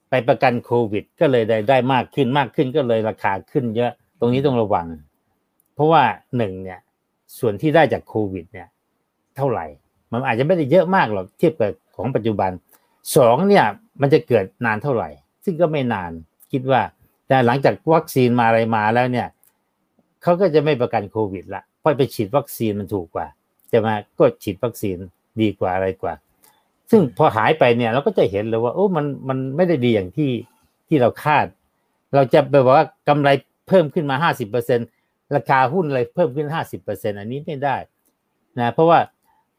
[0.09, 4.87] ไปประกันโควิด ก็เลยได้ได้มากขึ้นมากขึ้นก็เลยราคาขึ้นเยอะ ตรงนี้ต้องระวัง
[5.73, 6.03] เพราะว่า
[6.37, 6.79] หนึ่งเนี่ย
[7.39, 8.67] ส่วนที่ได้จากโควิด เนี่ย
[9.37, 9.65] เท่าไหร่
[10.11, 12.51] มันอาจจะไม่ได้เยอะมากหรอกเทียบกับของปัจจุบัน
[13.15, 13.65] สองเนี่ย
[14.01, 15.09] มันจะเกิดนานเท่าไหร่
[15.43, 16.11] ซึ่งก็ไม่นาน
[16.51, 16.81] คิดว่า
[17.27, 19.27] แต่หลังจากวัคซีนมาอะไรมาแล้วเนี่ย
[20.23, 23.27] เขาก็จะไม่ประกันโควิดละเพราะไปฉีดวัคซีนมันถูกกว่า
[23.69, 24.97] ใช่ไหมก็ฉีดวัคซีน
[25.41, 26.13] ดีกว่าอะไรกว่า
[26.91, 30.31] ซึ่งพอหายไปเนี่ยเราก็จะเห็นเลยว่าโอ้มันมันไม่ได้ดีอย่างที่
[30.87, 31.45] ที่เราคาด
[32.15, 33.29] เราจะไปบอกว่ากำไร
[33.67, 34.79] เพิ่มขึ้นมาห้าสิบเปอร์เซ็น
[35.35, 37.75] ราคาหุ้นอะไรเพิ่มขึ้นห้าสิบเปอร์เซ็นอันนี้ไม่ได้
[38.59, 38.99] นะเพราะว่า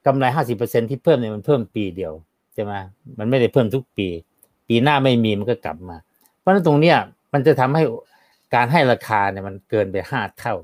[0.07, 2.13] กำไรห้าสิบเปอร์เซ็นที่เพิ่มเนี่ยมันเพิ่มปีเดียว
[2.55, 2.73] ใช่ไหม
[3.19, 4.09] มันไม่ได้เพิ่มทุกปี
[4.69, 5.97] ปีหน้าไม่มีมันก็กลับมา
[6.39, 6.97] เพราะฉะนั้นตรงเนี้ย
[7.33, 7.83] มันจะทำให้
[8.55, 10.55] การให้ราคาเนี่ยมันเกินไปห้าเท่า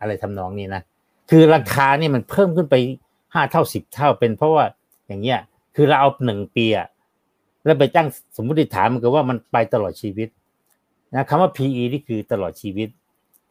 [0.00, 0.82] อะไรทำนองนี้นะ
[1.30, 2.74] คือราคานี่มันเพิ่มขึ้นไป
[3.34, 4.64] ห้าเท่าสิบเท่า เป็นเพราะว่า
[5.06, 5.40] อย่างเงี้ย
[5.76, 6.86] คือเราเอาหนึ่งปีอะ
[7.64, 10.28] แล้วไปจ้างสมมติฐานมันก็ว่ามันไปตลอดชีวิต
[11.14, 12.88] นะคำว่า PE นี่คือตลอดชีวิต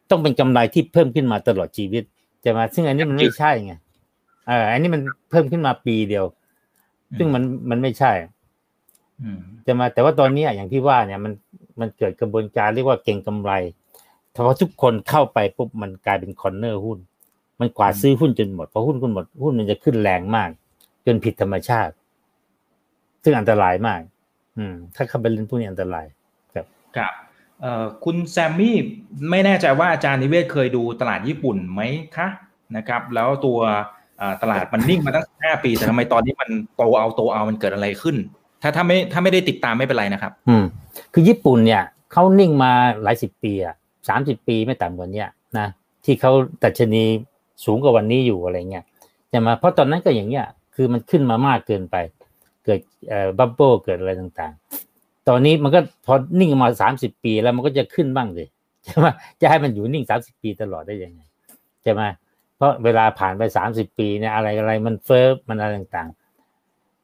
[0.10, 2.04] ต้องเป็นกำไรที่เพิ่มขึ้นมาตลอดชีวิต
[2.42, 3.74] ใช่ไหมซึ่งอันนี้มันไม่ใช่ไง
[4.48, 6.26] เอออันนี้มันเพิ่มขึ้นมาปีเดียว
[7.18, 8.12] ซึ่งมันมันไม่ใช่
[9.22, 11.32] อืมจะมาแต่ว่าตอนนี้อย่างที่ว่าเนี่ยมัน
[11.80, 13.52] มันเกิดกระบวนการเรียกว่าเก่งกำไร
[14.32, 17.00] เพราทุกคนเข้าไปปุ๊บมันกลายเป็นคอนเนอร์หุ้น
[17.60, 20.50] มันกวาดซื้อหุ้นจนหมดพอหุ้นคุณหมดหุ้นมันจะขึ้นแรงมาก
[21.06, 21.94] จนผิดธรรมชาติ
[23.24, 24.02] ซึ่งอันตรายมาก
[24.58, 26.06] อืม ถ้าเข้าไปเล่นพวกนี้อันตราย
[26.54, 26.56] ค
[27.02, 27.14] รับ
[27.62, 28.78] เอ่อคุณแซมมี่
[29.30, 31.82] ไม่แน่ใจว่าอาจารย์นิเวศเคยดูตลาดญี่ปุ่นไหม
[32.18, 32.28] คะ
[32.76, 33.60] นะครับ แล้วตัว
[34.42, 38.16] ตลาดมันนิ่งมาตั้งห้าปีแต่ทำไมตอนนี้มันโตเอาโตเอามันเกิดอะไรขึ้น
[38.62, 40.64] ถ้าถ้าไม่ถ้าไม่ได้ติดตามไม่เป็นไรนะครับ อืม
[41.14, 42.72] คือญี่ปุ่นเนี่ยเขานิ่งมา
[43.04, 43.76] หลายสิบปีอะ
[44.10, 45.24] สามสิบปีไม่ต่ำกว่าเนี้
[45.58, 45.68] นะ
[46.06, 46.32] ที่เขา
[46.64, 47.04] ดัชนี
[47.66, 48.84] สูงกว่าวันนี้อยู่อะไรเงี้ย
[49.32, 50.46] จะมาเพราะตอนนั้นก็อย่างเงี้ย
[50.76, 51.96] คือมันขึ้นมามากเกินไป
[52.66, 52.80] เกิด
[53.10, 58.46] เอ่อ bubble เกิดอะไรต่างๆ ตอนนี้มันก็พอนิ่งมาสามสิบปีแล้วมันก็จะขึ้นบ้างสิ
[58.86, 59.08] ใช่ไหม
[59.42, 61.22] จะให้มันอยู่นิ่งสามสิบปีตลอดได้ยังไง
[61.84, 62.02] ใช่ไหม
[62.58, 66.25] เพราะเวลาผ่านไปสามสิบปีเนี่ยอะไรอะไรมันเฟ้อมันอะไรต่างๆ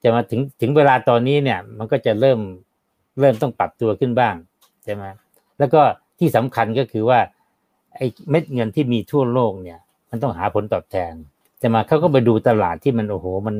[0.02, 2.40] จะมาถึงถึงเวลาตอนนี้เนี่ย มันก็จะเริ่ม
[3.20, 4.34] เริ่มต้องปรับตัวขึ้นบ้าง
[4.84, 5.04] ใช่ไหม
[5.58, 5.82] แล้วก็
[6.18, 7.20] ที่สำคัญก็คือว่า
[7.96, 9.78] ไอ้เม็ดเงินที่มีทั่วโลกเนี่ย
[10.10, 11.12] มันต้องหาผลตอบแทน
[11.62, 13.56] จะมาเขาก็ไปดูตลาดที่มันโอ้โห มัน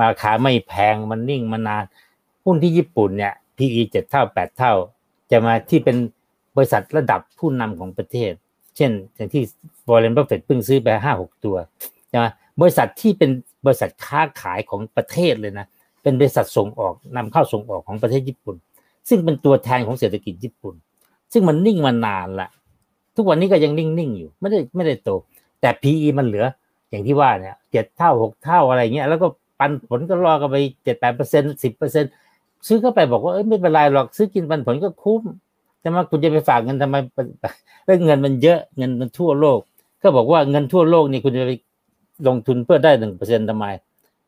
[0.00, 1.84] ราคาไม่แพงมันนิ่งมานาน
[2.44, 4.72] หุ้นที่ญี่ปุ่นเนี่ย PE เจ็ดเท่าแปดเท่า
[5.30, 5.96] จะมาที่เป็น
[6.56, 8.32] บริษัทระดับผู้นำของประเทศ
[8.76, 9.42] เช่น อย่างที่
[9.86, 11.56] วอร์เรนบัฟเฟตต์เพิ่งซื้อไปห้าหกตัว
[12.08, 12.26] ใช่ไหม
[12.60, 13.30] บริษัทที่เป็น
[13.64, 15.66] บริษัทค้าขายของประเทศเลยนะ
[16.02, 18.56] เป็นบริษัทส่งออกนำเข้าส่งออกของประเทศญี่ปุ่น
[19.08, 20.74] ซึ่งเป็นตัวแทนของเศรษฐกิจญี่ปุ่น
[21.32, 22.48] ซึ่งมันนิ่งมานานละ
[23.16, 25.10] ทุกวันนี้ก็ยังนิ่งๆอยู่ ไม่ได้ไม่ได้โต
[25.60, 26.46] แต่ PE มันเหลือ
[26.90, 29.26] อย่างที่ว่าเนี่ยเจ็ดเท่าหกเท่าอะไรเงี้ยแล้วก็
[29.58, 32.04] ปันผลก็รอกันไปเจ็ดแปดเปอร์เซ็นสิบเปอร์เซ็น
[32.66, 35.22] ซื้อเข้าไปบอกว่าเอ้ยไม่เป็นไรหรอกซื้อกินปันผลก็คุ้ม
[35.80, 36.96] แต่มาคุณจะไปฝากเงินทำไม
[38.04, 39.58] เงินมันเยอะเงินมันทั่วโลก
[40.02, 41.52] ก็บอกว่าเงินทั่วโลกนี่คุณจะไป
[42.28, 43.66] ลงทุนเพื่อได้หนึ่งเปอร์เซ็นต์ทำไม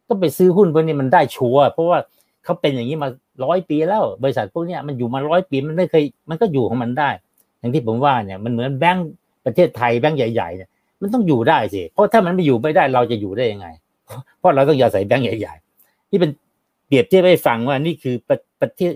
[0.09, 1.99] ก็ไปซื้อหุ้นพวกนี้มันได้ชัวร์เพราะว่า
[2.45, 3.09] เขาเป็นอย่างนี้มา
[3.45, 7.11] ร้อยปีแล้ว บริษัทพวกนี้มันอยู่มาร้อยปีมันไม่เคย มันก็อยู่ของมันได้
[7.59, 9.09] อย่างที่ผมว่าเนี่ยมันเหมือนแบงก์
[9.45, 10.69] ประเทศไทยแบงก์ใหญ่ๆเนี่ย
[11.01, 13.67] มันต้องอยู่ได้สิเพราะถ้ามันไม่อยู่ไม่ได้เราจะอยู่ได้ยังไง
[14.39, 16.31] เพราะเราต้องอาศัยแบงก์ใหญ่ๆนี่เป็น
[16.87, 18.93] เปรียบเทียบให้ฟังว่านี่คือประประเทศ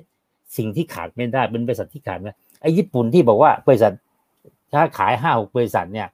[0.57, 3.93] สิ่งที่ขาดไม่ได้เป็นบริษัทที่ขาดไม่ไอ้ญี่ปุ่นที่บอกว่าบริษัท
[4.73, 6.09] ค้าขายห้าหกบริษัทเนี่ย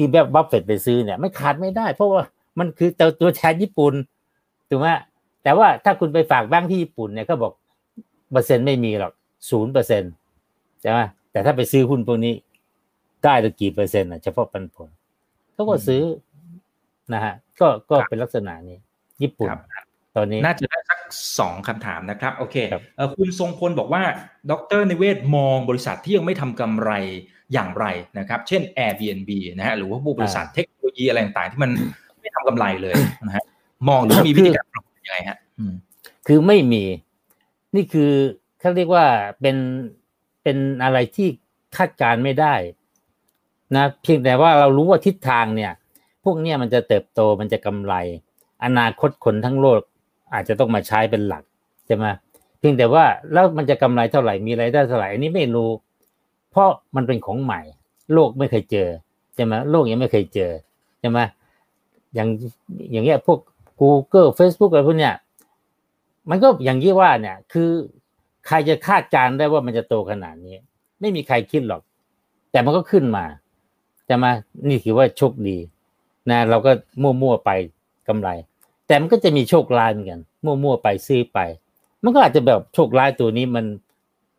[0.00, 2.22] ที่แบบบัฟเฟตไปซื้อเนี่ยไม่ขาดไม่ได้ เพราะว่า
[2.58, 3.94] มันคือตัวตัวแทนญี่ปุ่น
[4.68, 4.86] ถูกไหม
[5.42, 7.52] แต่ว่าถ้าคุณไปฝากแบงก์ที่ญี่ปุ่นเนี่ยเขาบอก
[8.32, 9.12] เปอร์เซ็นต์ไม่มีหรอก
[9.50, 10.12] ศูนย์เปอร์เซ็นต์
[10.80, 11.00] ใช่ไหม
[11.32, 12.34] แต่ถ้าไปซื้อหุ้นพวกนี้
[13.24, 14.88] ได้ตัวกี่เปอร์เซ็นต์นะเฉพาะปันผล
[15.54, 16.02] เขาก็ซื้อ
[17.12, 18.78] นะฮะก็ก็เป็นลักษณะนี้
[19.22, 19.50] ญี่ปุ่น
[20.16, 21.00] ตอนนี้น่าจะได้สัก
[21.38, 22.56] สองคำถามนะครับโอเค
[23.18, 24.02] คุณทรงพลบอกว่า
[24.50, 26.90] ดรนิเวศมองบริษัทที่ยังไม่ทำกำไร
[27.52, 27.86] อย่างไร
[28.18, 31.70] นะครับ เช่น Airbnb นะฮะหรือว่าผู้บริษัทเทคโนโลยีอะไรต่างๆที่มัน
[32.20, 32.94] ไม่ทำกำไรเลย
[33.26, 33.44] นะฮะ
[33.88, 35.38] มองหรือมีวิธีการปรับยังไงฮะ
[36.26, 36.84] คือไม่มี
[37.74, 38.10] นี่คือ
[38.60, 39.06] เขาเรียกว่า
[39.40, 39.56] เป็น
[40.42, 41.28] เป็นอะไรที่
[41.76, 42.54] คาดการไม่ได้
[43.76, 45.72] นะ เพียงแต่ว่าเรารู้ว่าทิศทางเนี่ย
[46.24, 47.94] พวกเนี้ยมันจะเติบโตมันจะกำไร
[48.64, 49.80] อนาคตคนทั้งโลก
[50.34, 51.44] อาจจะต้องมาใช้เป็นหลัก
[51.86, 52.04] ใช่ไหม
[52.58, 55.70] เพียงแต่ว่าแล้วมันจะกำไรเท่าไหร่มีไรายได้เท่าไหร่อันนี้ไม่รู้
[56.50, 57.60] เพราะมันเป็นของใหม่
[58.12, 58.88] โลกไม่เคยเจอ
[59.34, 60.50] ใช่ไหมโลกยังไม่เคยเจอ
[61.00, 61.18] ใช่ไหม
[62.14, 62.28] อย่าง
[62.92, 63.38] อย่างเงี้ยพวก
[63.80, 65.14] Google Facebook อะไรพวกเนี้ย
[66.30, 67.70] มันก็อย่างที่ว่าเนี่ย คือ
[68.46, 70.56] ใครจะคาดการได้ว่ามันจะโตขนาดนี้
[71.00, 71.82] ไม่มีใครคิดหรอก
[72.50, 73.24] แต่มันก็ขึ้นมา
[74.08, 74.30] จะมา
[74.68, 75.58] นี่ถือว่าโชคดี
[76.30, 76.70] นะ เราก็
[77.02, 77.50] มั่วๆไป
[78.08, 78.28] กำไร
[78.90, 81.38] แต่มันก็จะมีโชคร้ายเหมือนกัน มั่วๆไปซื้อไป
[82.04, 83.64] มันก็อาจจะแบบโชคร้ายตัวนี้มัน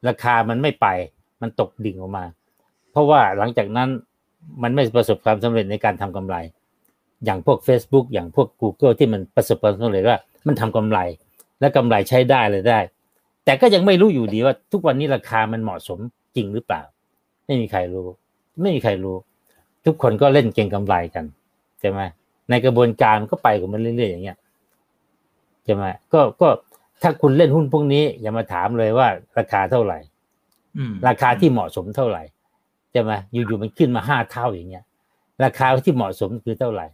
[0.07, 0.87] ราคามันไม่ไป
[1.41, 2.25] มันตกดิ่งออกมา
[2.91, 3.89] เพราะว่าหลังจากนั้น
[4.63, 6.35] มันไม่ประสบความสำเร็จในการทำกำไร
[7.25, 10.99] อย่างพวก Facebook อย่างพวก Google ที่มันประสบความสำเร็จว่า มันทำกำไร
[11.59, 12.79] และกำไรใช้ได้เลยได้
[13.45, 15.99] แต่ก็ยังไม่รู้อยู่ดีว่า ทุกวันนี้ราคามันเหมาะสม
[16.35, 16.81] จริงหรือเปล่า
[17.45, 18.07] ไม่มีใครรู้
[18.61, 19.15] ไม่มีใครรู้
[19.85, 21.25] ทุกคนก็เล่นเก่งกำไรกัน
[21.81, 22.01] ใช่ไหม
[22.49, 24.37] ในกระบวนการก็ไปของมันเรื่อยๆอย่างเงี้ย
[25.65, 25.83] ใช่ไหม
[26.13, 26.49] ก็ก็
[27.01, 29.07] ถ้าคุณเล่นหุ้นพวกนี้ อย่ามาถามเลยว่า
[29.37, 29.99] ราคาเท่าไหร่
[31.07, 32.23] ราคาที่เหมาะสมเท่าไหร่
[32.91, 34.83] ใช่ไหมอยู่ๆมันขึ้นมาห้าเท่าอย่างเงี้ย
[35.43, 36.85] ราคาที่เหมาะสมคือเท่าไหร่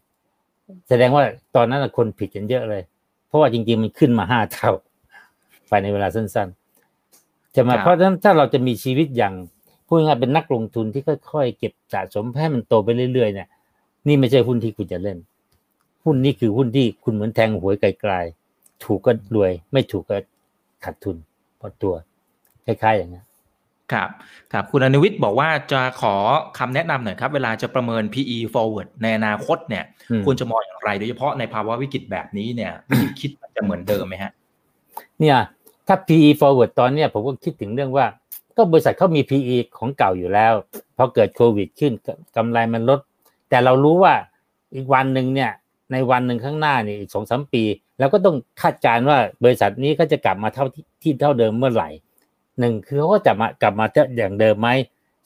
[0.90, 1.24] แสดงว่า
[1.56, 2.82] ตอนนั้นคนผิดกันเยอะเลย
[3.28, 4.72] เพราะว่าจริง ๆ มันขึ้นมาห้าเท่า
[5.70, 9.34] ภายในเวลาสั้นๆจะมาเพราะฉะนั้นถ้าเราจะมีชีวิตอย่าง
[9.88, 13.48] พูดง่ายเป็นนักลงทุนที่ค่อยๆเก็บสะสมให้มันโตไปเรื่อยๆเนี่ย
[14.08, 15.18] นี่ไม่ใช่หุ้นที่คุณจะเล่น
[16.06, 18.47] หุ้นนี่คือหุ้นที่คุณเหมือนแทงหวยไกลๆ
[18.84, 20.18] ถูกก็รวย ไม่ถูกก็
[20.84, 21.18] ขาดทุน
[21.60, 21.94] พอตัว
[22.66, 23.22] คล้ายๆอย่างนี้
[23.92, 24.10] ครับ
[24.54, 26.16] ครับคุณอนุวิทย์บอกว่าจะขอ
[26.58, 29.84] คำแนะนำหน่อยครับ เวลาจะประเมิน PE forward ในอนาคตเนี่ย
[30.26, 32.72] ควรจะมองอย่างไรโดยเฉพาะในภาวะวิกฤตแบบนี้เนี่ย
[33.20, 34.32] คิดมันจะเหมือนเดิมไหมฮะ
[35.20, 35.38] เนี่ย
[35.88, 38.06] ถ้า PE forward ตอนเนี้ยผมก็คิดถึงเรื่องว่า
[38.58, 40.54] ก็บริษัทเขามี PE ของเก่าอยู่แล้ว
[40.98, 41.94] พอเกิดโควิดขึ้น
[42.36, 43.00] กำไรมันลด
[43.50, 44.14] แต่เรารู้ว่า
[44.76, 45.52] อีกวันหนึ่งเนี่ย
[45.92, 47.64] ในวันหนึ่งข้างหน้านี่อีกสองสามปี
[48.00, 50.66] เราก็ต้องคาดการณ์ว่าบริษัทนี้ก็จะกลับมาเท่า
[51.04, 51.90] ที่เท่าเดิมเมื่อไหร่
[52.60, 53.86] หนึ่งคือเขาก็จะมากลับมา
[54.18, 54.70] อย่างเดิมไหม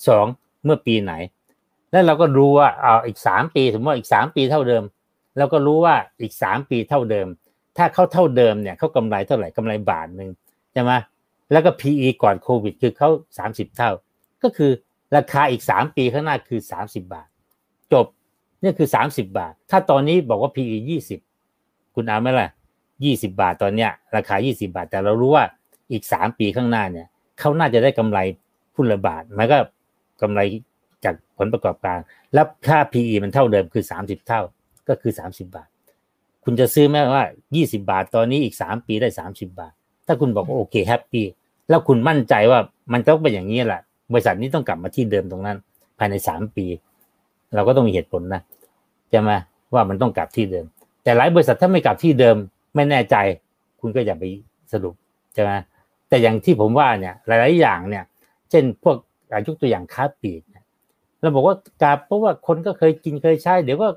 [0.07, 0.25] สอง
[0.65, 1.13] เมื่อปีไหน
[1.91, 4.83] แล้วเราก็รู้ว่าเอาอีกสามปีสมมติว่าอีกสามปีเท่าเดิม
[5.37, 7.27] เราก็รู้ว่าอีกสามปีเท่าเดิม
[7.77, 10.29] ถ้าเขาเท่าเดิมเนี่ยเขากำไรเท่าไหร่กำไรบาทหนึ่ง
[10.73, 10.91] ใช่ไหม
[11.51, 13.91] แล้วก็ PE ก่อนโควิด คือเขาสามสิบเท่า
[14.43, 14.71] ก็คือ
[15.15, 17.27] ราคาอีกสามปีข้างหน้าคือสามสิบาท
[17.93, 18.05] จบ
[18.61, 21.19] นี่คือสามสิบาท ถ้าตอนนี้บอกว่า PE ยี่สิบ
[21.95, 22.49] คุณเอาไหมล่ะ
[23.05, 25.45] ยี่สิบบาทตอนเนี้ย ราคายี่สิบบาท แต่เรารู้ว่า
[25.91, 27.07] อีกสามปีข้างหน้าเนี่ย
[27.39, 28.19] เขาน่าจะได้กำไร
[28.75, 29.57] หุ้นละบาทมันก็
[30.21, 30.39] กำไร
[31.05, 31.99] จากผลประกอบการ
[32.33, 34.41] แล้วค่า PE มันเท่าเดิมคือสามสิบเท่า
[34.89, 35.67] ก็คือสามสิบบาท
[36.43, 37.25] คุณจะซื้อไหมว่า
[37.55, 39.73] ยี่สิบบาท ตอนนี้อีกสามปีได้สามสิบบาท
[40.07, 41.25] ถ้าคุณบอกว่าโอเค happy
[41.69, 42.59] แล้วคุณมั่นใจว่า
[42.93, 43.81] มันต้องเป็นอย่างนี้แหละ
[44.11, 45.57] บริษัทนี้ต้องกลับมาที่เดิมตรงนั้น
[45.97, 46.65] ภายในสามปี
[47.55, 48.41] เราก็ต้องมีเหตุผลนะ
[49.13, 49.37] จะมา
[49.73, 50.65] ว่ามันต้องกลับที่เดิม
[51.03, 52.37] แต่หลายบริษัทถ้าไม่กลับที่เดิม
[52.75, 53.15] ไม่แน่ใจ
[53.79, 54.23] คุณก็อย่าไป
[54.71, 54.95] สรุป
[55.33, 55.51] ใช่ไหม
[56.09, 58.03] แต่อย่างที่ผมว่าเนี่ยหลาย ๆ อย่างเนี่ย
[58.49, 58.97] เช่นพวก
[59.47, 60.41] ยกตัวอย่างค้าปลีก
[61.21, 63.87] เราบอกว่ากลับเพราะว่าคนก็เคยกินเคยใช้ เดี๋ยวก็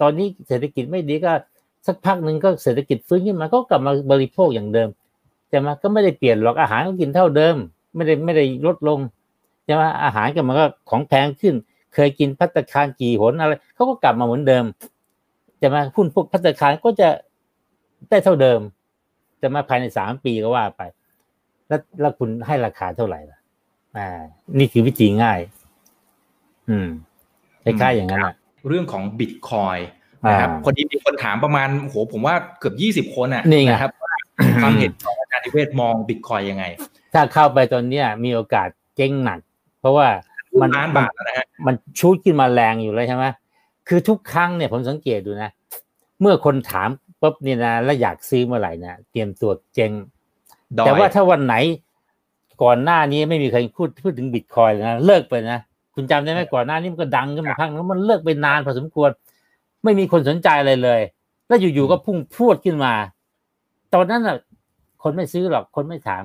[0.00, 1.32] ตอนนี้เศรษฐกิจไม่ดีก็
[1.86, 4.88] สักพักหนึ่งก็เศรษฐกิจฟื้นขึ้นมาก็กลับมาบริโภคอย่างเดิม
[5.48, 7.56] ใช่ไหมก็ไม่ได้เปลี่ยนหรอกอาหารก็กินเท่าเดิม
[7.94, 8.98] ไม่ได้ไม่ได้ลดลง
[9.64, 11.54] ใช่ไหมอาหารก็มันก็ของแพงขึ้น
[11.94, 14.64] เคยกินพัตคารกี่หนอะไรเขาก็กลับมาเหมือนเดิม
[15.62, 17.08] จะมาหุ้นพวกพัตคารก็จะ
[18.08, 18.60] ได้เท่าเดิม
[19.42, 20.82] จะมาภายในสามปีก็ว่าไป
[21.68, 23.38] แล้วแล้วคุณให้ราคาเท่าไหร่ล่ะ
[23.98, 24.08] อ่า
[24.58, 25.40] นี่คือวิธีง่าย
[26.68, 26.88] อืม
[27.64, 28.34] คล้ายๆอย่างนั้นอะ
[28.68, 29.78] เรื่องของบิตคอย
[30.30, 33.92] นะครับพอดีมีคนถามประมาณโหผมว่าเกือบยี่สิบคนอะนี่ไงนะครับ
[34.62, 36.64] ความเห็นของอาจารย์นิเวศมองบิตคอยยังไง
[37.14, 39.38] ถ้าเข้าไปตอนเนี้ยมีโอกาสเจ๊งหนัก
[39.80, 40.08] เพราะว่า
[40.60, 43.24] มันล้านบาทนะฮะมันชูดขึ้นมาแรงอยู่เลยใช่ไหม
[43.88, 45.50] คือทุกครั้งเนี่ยผมสังเกตดูนะ
[46.20, 46.88] เมื่อคนถาม
[47.20, 49.92] ปุ๊บเนี่ยนะแล้วอยากซื้อเมื่อไหร่นะเตรียมตัวเจ๊ง
[50.76, 51.54] ดอยแต่ว่าถ้าวันไหน
[52.62, 55.58] ก่อนหน้านี้ไม่มีใครพูดพูดถึงบิตคอยเลยนะเลิกไปนะ
[55.94, 59.10] คุณจำได้ไหมก่อนหน้านี้มันก็ดังขึ้นมาครั้งแล้วมันเลิกไปนานพอสมควร
[59.84, 61.00] ไม่มีคนสนใจอะไรเลย
[61.46, 62.92] แล้วอยู่ๆก็พุ่งพรวดขึ้นมา
[63.94, 64.36] ตอนนั้นอะ
[65.02, 66.22] คนไม่ซื้อหรอกคนไม่ถาม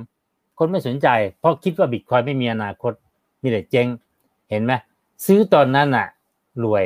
[0.59, 1.07] คนไม่สนใจ
[1.39, 2.93] เพราะคิดว่าบิตคอยไม่มีอนาคต
[3.41, 3.87] มีแต่เจ๊ง
[4.49, 4.73] เห็นไหม
[5.25, 6.07] ซื้อตอนนั้นอะ
[6.63, 6.83] รวย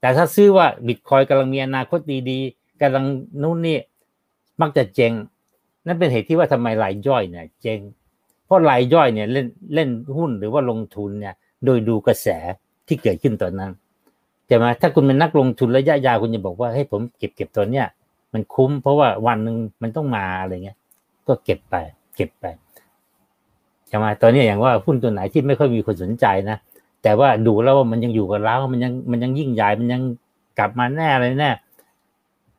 [0.00, 1.98] แต่ถ้าซื้อว่าบิตคอยกำลังมีอนาคต
[2.30, 3.04] ดีๆ กำลัง
[3.42, 3.78] นู่นนี่
[4.60, 5.12] มักจะเจง
[5.86, 7.78] นั่นเป็นเหตุที่ว่าทำไมรายย่อยเนี่ย เจง
[8.46, 12.28] เพราะรายย่อยเนี่ยเล่นเล่นหุ้นหรือว่าลงทุนเนี่ย โดยดูกระแส
[12.86, 13.72] ที่เกิดขึ้นตอนนั้น
[14.46, 17.86] ใช่ไหมถ้าคุณเป็นนักลงทุนระยะยาวคุณจะบอกว่าให้ผมเก็บเก็บตัวเนี้ย
[18.32, 20.76] มันคุ้มเพราะว่าวันหนึ่งมันต้องมาอะไรเงี้ย
[21.28, 21.74] ก็เก็บไป
[22.16, 22.44] เก็บไป
[23.88, 26.56] ใช่ไหมตอนนี้อย่างว่าหุ้นตัวไหนที่ไม่ค่อยมีคนสนใจนะ
[27.02, 30.02] แต่ว่าดูแล้วว่ามันยังอยู่กับเรา มันยังมันยังยิ่งใหญ่ มันยัง
[30.58, 31.50] กลับมาแน่เลยแน่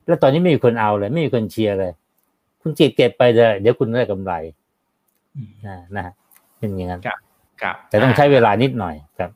[0.08, 1.92] แล้วตอนนี้ไม่มีคนเอาเลย ไม่มีคนเชียร์เลย
[2.62, 4.34] คุณเก็บเก็บไปเลยเดี๋ยวคุณได้กำไร
[5.66, 6.14] นะนะฮะ
[6.58, 7.02] เป็นอย่างนั้น
[7.62, 9.32] ครับแต่ต้องใช้เวลานิดหน่อยครับ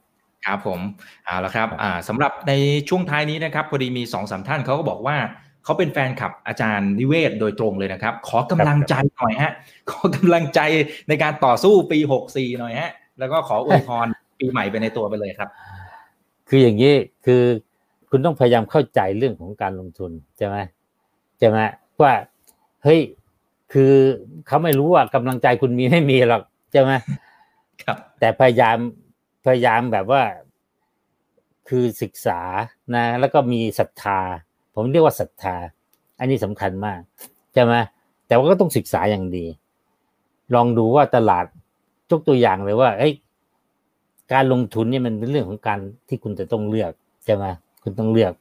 [0.45, 0.79] ครับผม
[1.25, 2.53] เอาละครับอ่าสำหรับใน
[2.89, 5.17] ช่วงท้ายนี้นะครับพอดีมีสองสามท่านเขาก็บอกว่า
[5.63, 9.53] เขาเป็นแฟนคลับอาจารย์นิเวศโดยตรงเลยนะครับ ขอกำลังใจหน่อยฮะ
[9.89, 10.59] ขอกำลังใจ
[11.07, 14.07] ในการต่อสู้ปีหกสี่หน่อยฮะ แล้วก็ขออวยพร
[14.39, 15.49] ปีใหม่ไปในตัวไปเลยครับ
[16.49, 16.93] คืออย่างนี้
[17.25, 17.43] คือ
[18.09, 20.55] คุณต้องพยายามเข้าใจเรื่องของการลงทุนใช่ไหม
[21.39, 21.57] ใช่ไหม
[22.01, 22.13] ว่า
[22.83, 22.99] เฮ้ย
[23.73, 23.93] คือ
[24.47, 26.91] เขาไม่รู้ว่ากำลังใจคุณมีไม่มีหรอกใช่ไหม
[27.83, 28.77] ครับ แต่พยายาม
[29.45, 30.21] พยายามแบบว่า
[31.69, 32.39] คือศึกษา
[32.95, 34.19] นะ แล้วก็มีศรัทธา
[34.75, 35.55] ผมเรียกว่าศรัทธา
[36.19, 36.99] อันนี้สำคัญมาก
[37.53, 37.73] ใช่ไหม
[38.27, 39.45] แต่ว่าก็ต้องศึกษาอย่างดี
[40.55, 41.45] ลองดูว่าตลาด
[42.09, 43.13] ยกตัวอย่างเลยว่าเอ้ย
[44.33, 46.91] การลงทุนเนี่ยมันเป็นเรื่องของการที่คุณจะต้องเลือก
[47.25, 47.45] ใช่ไหม
[47.87, 48.33] คุณต้องเลือก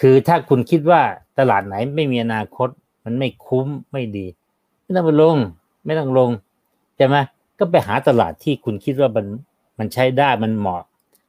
[0.00, 1.00] คือถ้าคุณคิดว่า
[1.38, 2.68] ตลาดไหนไม่มีอนาคต
[3.04, 4.26] มันไม่คุ้มไม่ดี
[4.82, 5.36] ไม่ต้องไปลง
[5.86, 6.30] ไม่ต้องลง
[6.96, 7.16] ใช่ไหม
[7.58, 9.26] ก็ไปหาตลาดที่คุณคิดว่ามัน
[9.78, 10.82] มันใช้ได้มันเหมาะ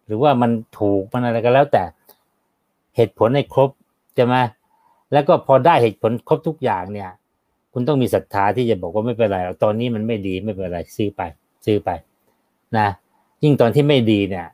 [0.06, 1.84] หรือว่ามันถูกมันอะไรก็แล้วแต่
[2.96, 3.70] เหตุผลในครบ
[4.16, 4.36] ใช่ไหม
[5.14, 7.10] แล้วก็พอได้เหตุผลครบทุกอย่างเนี่ย
[7.74, 11.22] คุณต้องมีศรัทธาที่จะบอกว่าไม่เป็นไรตอนนี้มันไม่ดีไม่เป็นไรซื้อไป
[11.66, 11.90] ซื้อไป
[12.78, 12.88] นะ
[13.44, 14.46] ยิ่งตอนที่ไม่ดีเนี่ย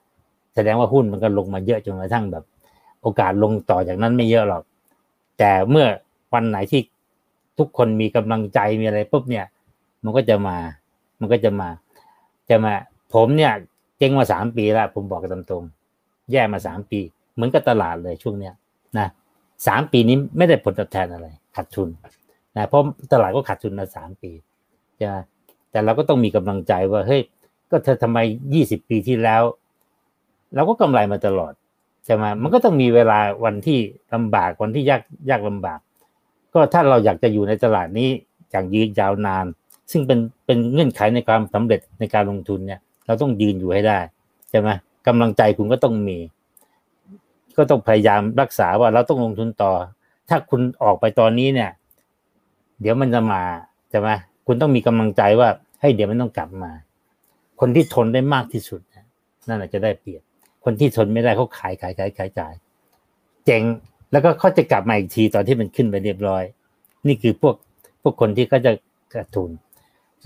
[0.56, 2.44] แสดงว่าหุ้นมันก็ลงมาเยอะจนกระทั่งแบบ
[3.02, 4.64] โอกาสลงต่อจากนั้นไม่เยอะหรอก
[5.40, 5.86] แต่เมื่อ
[6.34, 6.82] วันไหนที่
[7.58, 9.46] ทุกคนมีกำลังใจมีอะไรปุ๊บเนี่ย
[10.04, 10.58] มันก็จะมา
[11.20, 11.70] มันก็จะมา
[12.50, 12.74] จะมา
[13.14, 13.54] ผมเนี่ย
[13.98, 17.00] เจ๊งมาสามปีแล้ว ผมบอกกันตรงๆแย่มาสามปี
[17.34, 18.54] เหมือนกับตลาดเลยช่วงเนี้ย
[18.98, 19.08] นะ
[19.68, 21.90] สามปีนี้ไม่ได้ผลตอบแทนอะไรขาดทุน
[22.58, 22.82] นะเพราะ
[23.14, 24.32] ตลาดก็ขาดทุนมาสามปี
[24.96, 25.16] ใช่ไหม
[25.72, 27.22] แต่เราก็ต้องมีกำลังใจว่าเฮ้ย
[27.72, 28.18] ก็เธอทำไม
[28.54, 29.44] ยี่สิบปีที่แล้ว
[30.56, 31.54] เราก็กำไรมาตลอด
[32.08, 33.80] ใช่ไหมมันก็ต้องมีเวลาวันที่
[34.14, 35.80] ลำบากวันที่ยากยากลำบาก
[36.54, 38.10] ก็ถ้าเราอยากจะอยู่ในตลาดนี้
[38.52, 39.46] อย่างยืนยาวนาน
[39.92, 44.00] ซึ่งเป็นเป็นเงื่อนไขในความสำเร็จในการลงทุนเนี่ย เราต้องยืนอยู่ให้ได้
[44.50, 44.70] ใช่ไหม
[45.08, 46.18] กำลังใจคุณก็ต้องมี
[47.58, 49.74] ก็ต้องพยายามรักษาว่าเราต้องลงทุนต่อ
[50.30, 51.70] ถ้าคุณออกไปตอนนี้เนี่ย
[52.82, 53.44] เดี๋ยวมันจะมา
[53.90, 54.10] ใช่ไหม
[54.48, 55.50] คุณต้องมีกำลังใจว่า
[55.82, 56.72] ให้เดี๋ยวมันต้องกลับมา
[57.60, 58.82] คนที่ทนได้มากที่สุด
[59.48, 60.24] นั่นแหละจะได้เปรียบ
[60.70, 62.54] คนที่ทนไม่ได้เขาขายขายขายขายจ่าย
[63.46, 63.64] เจ๋ง
[64.12, 66.44] แล้วก็เขาจะกลับมาอีกทีตอนที่มันขึ้นไปเรียบร้อย
[67.08, 67.56] นี่คือพวก
[68.02, 68.72] พวกคนที่เขาจะ
[69.14, 69.50] ขาดทุน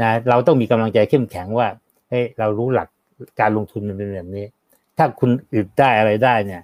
[0.02, 1.68] นะเราต้องมีกำลังใจเข้มแข็งว่า
[2.10, 2.88] เฮ้ยเรารู้หลัก
[3.40, 4.46] การลงทุนมันเป็นแบบนี้
[4.98, 6.62] ถ้าคุณอื่นได้อะไรได้เนี่ย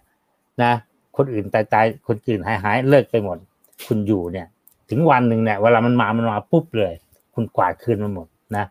[0.63, 0.71] นะ
[1.17, 3.38] คนอื่นตายตายคนอื่นหายหายเลิกไปหมด
[3.88, 4.47] คุณอยู่เนี่ย
[4.89, 6.93] ถึงวันหนึ่งเนี่ยเวลามันมามันมาปุ๊บเลย
[7.34, 8.65] คุณกวาดคืนมันหมดนะ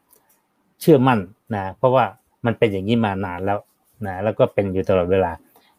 [0.81, 1.19] เชื่อมั่น
[1.55, 2.05] นะ เพราะว่า
[2.47, 3.59] มันเป็นอย่างนี้มานานแล้ว
[4.07, 5.33] นะแล้วก็เป็นอยู่ตลอดเวลา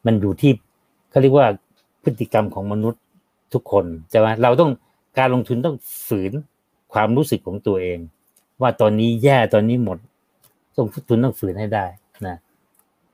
[0.06, 0.52] มันอยู่ที่
[1.10, 1.48] เขาเรียกว่า
[2.04, 3.02] พฤติกรรมของมนุษย์
[3.54, 4.72] ทุกคนใช่ไหมเราต้อง
[5.18, 6.32] การลงทุนต้องฝืน
[6.94, 8.00] ความรู้สึกของตัวเอง
[8.62, 9.98] ว่าตอนนี้แย่ตอนนี้หมด
[10.76, 11.86] ต้องทุนต้องฝืนให้ได้
[12.28, 12.38] นะ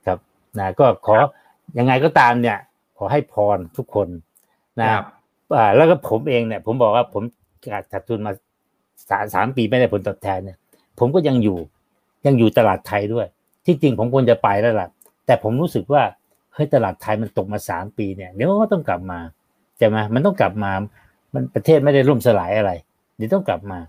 [0.06, 0.18] ครับ
[0.60, 1.16] นะก็ขอ
[1.78, 2.58] ยังไงก็ตามเนี่ย
[2.98, 4.08] ขอให้พรทุกคน
[4.80, 5.04] นะครับ
[5.58, 7.24] อ่าแล้วก็ผมเองเนี่ย ผมบอกว่าผม
[7.94, 8.34] ขาดทุนมา
[9.10, 10.58] สามสามปีไม่ได้ผลตอบแทนเนี่ย
[11.00, 11.58] ผมก็ยังอยู่
[12.26, 13.28] ยังอยู่ตลาดไทยด้วย
[13.66, 14.90] ที่จริงผมควรจะไปแล้วล่ะ
[15.26, 16.04] แต่ผมรู้สึกว่า
[16.54, 19.20] เฮ้ยตลาดไทยมันตกมาสามปีเนี่ยเดี๋ยวก็ต้องกลับมา
[19.78, 20.72] ใช่ไหมมันต้องกลับมา
[21.34, 22.72] มันประเทศไม่ได้ล่มสลายอะไร
[23.18, 23.80] เดี๋ยวต้องกลับมา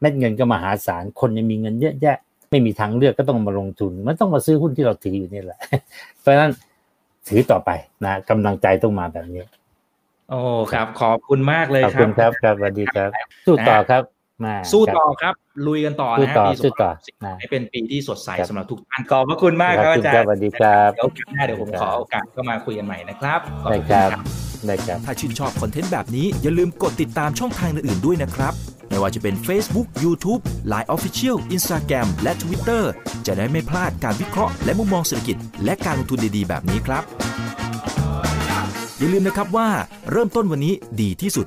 [0.00, 2.16] เม็ดเงินก็มหาศาลคนยังมีเงินเยอะแยะ
[2.50, 5.58] ไม่มีทางเลือกก็ต้องมาลงทุน มันต้องมาซื้อหุ้นที่เราถืออยู่นี่แหละ
[6.20, 6.50] เพราะฉะนั้น
[7.28, 7.70] ถือต่อไป
[8.04, 9.44] นะกำลังใจต้องมาแบบนี้
[10.30, 10.40] โอ้
[10.72, 13.10] ครับ ขอบคุณมากเลยขอบครัคุบณครับครับสวัสดีครับ
[13.44, 14.15] สู้ต่อครับมา
[14.72, 15.34] สู้ต่อครับครับ
[15.66, 24.24] ลุยกันต่อสู้นะฮะต่อปีสู้ต่อ2024นะให้เป็นปีที่สดใสครับสำหรับทุกท่านขอบพระคุณมากครับขอบอาคุณจารครับย์สวัสดีครับเดี๋ยวโอกาสหน้าเดี๋ยวผมขอโอกาสก็มาคุยกันใหม่นะครับขอบได้คุณครับครับ
[24.66, 28.52] ได้ครับถ้าชื่นชอบคอนเทนต์แบบนี้อย่าลืมกดติดตามช่องทางอื่นๆด้วยนะครับ
[28.88, 30.40] ไม่ว่าจะเป็น Facebook, YouTube,
[30.72, 32.82] Line Official, Instagram และ Twitter
[33.26, 37.02] จะได้ไม่พลาดการวิเคราะห์และมุมมองเศรษฐกิจ และการลงทุนดีๆ แบบนี้ครับ
[38.98, 39.68] อย่าลืมนะครับว่า
[40.10, 41.46] เริ่มต้นวันนี้ดีที่สุด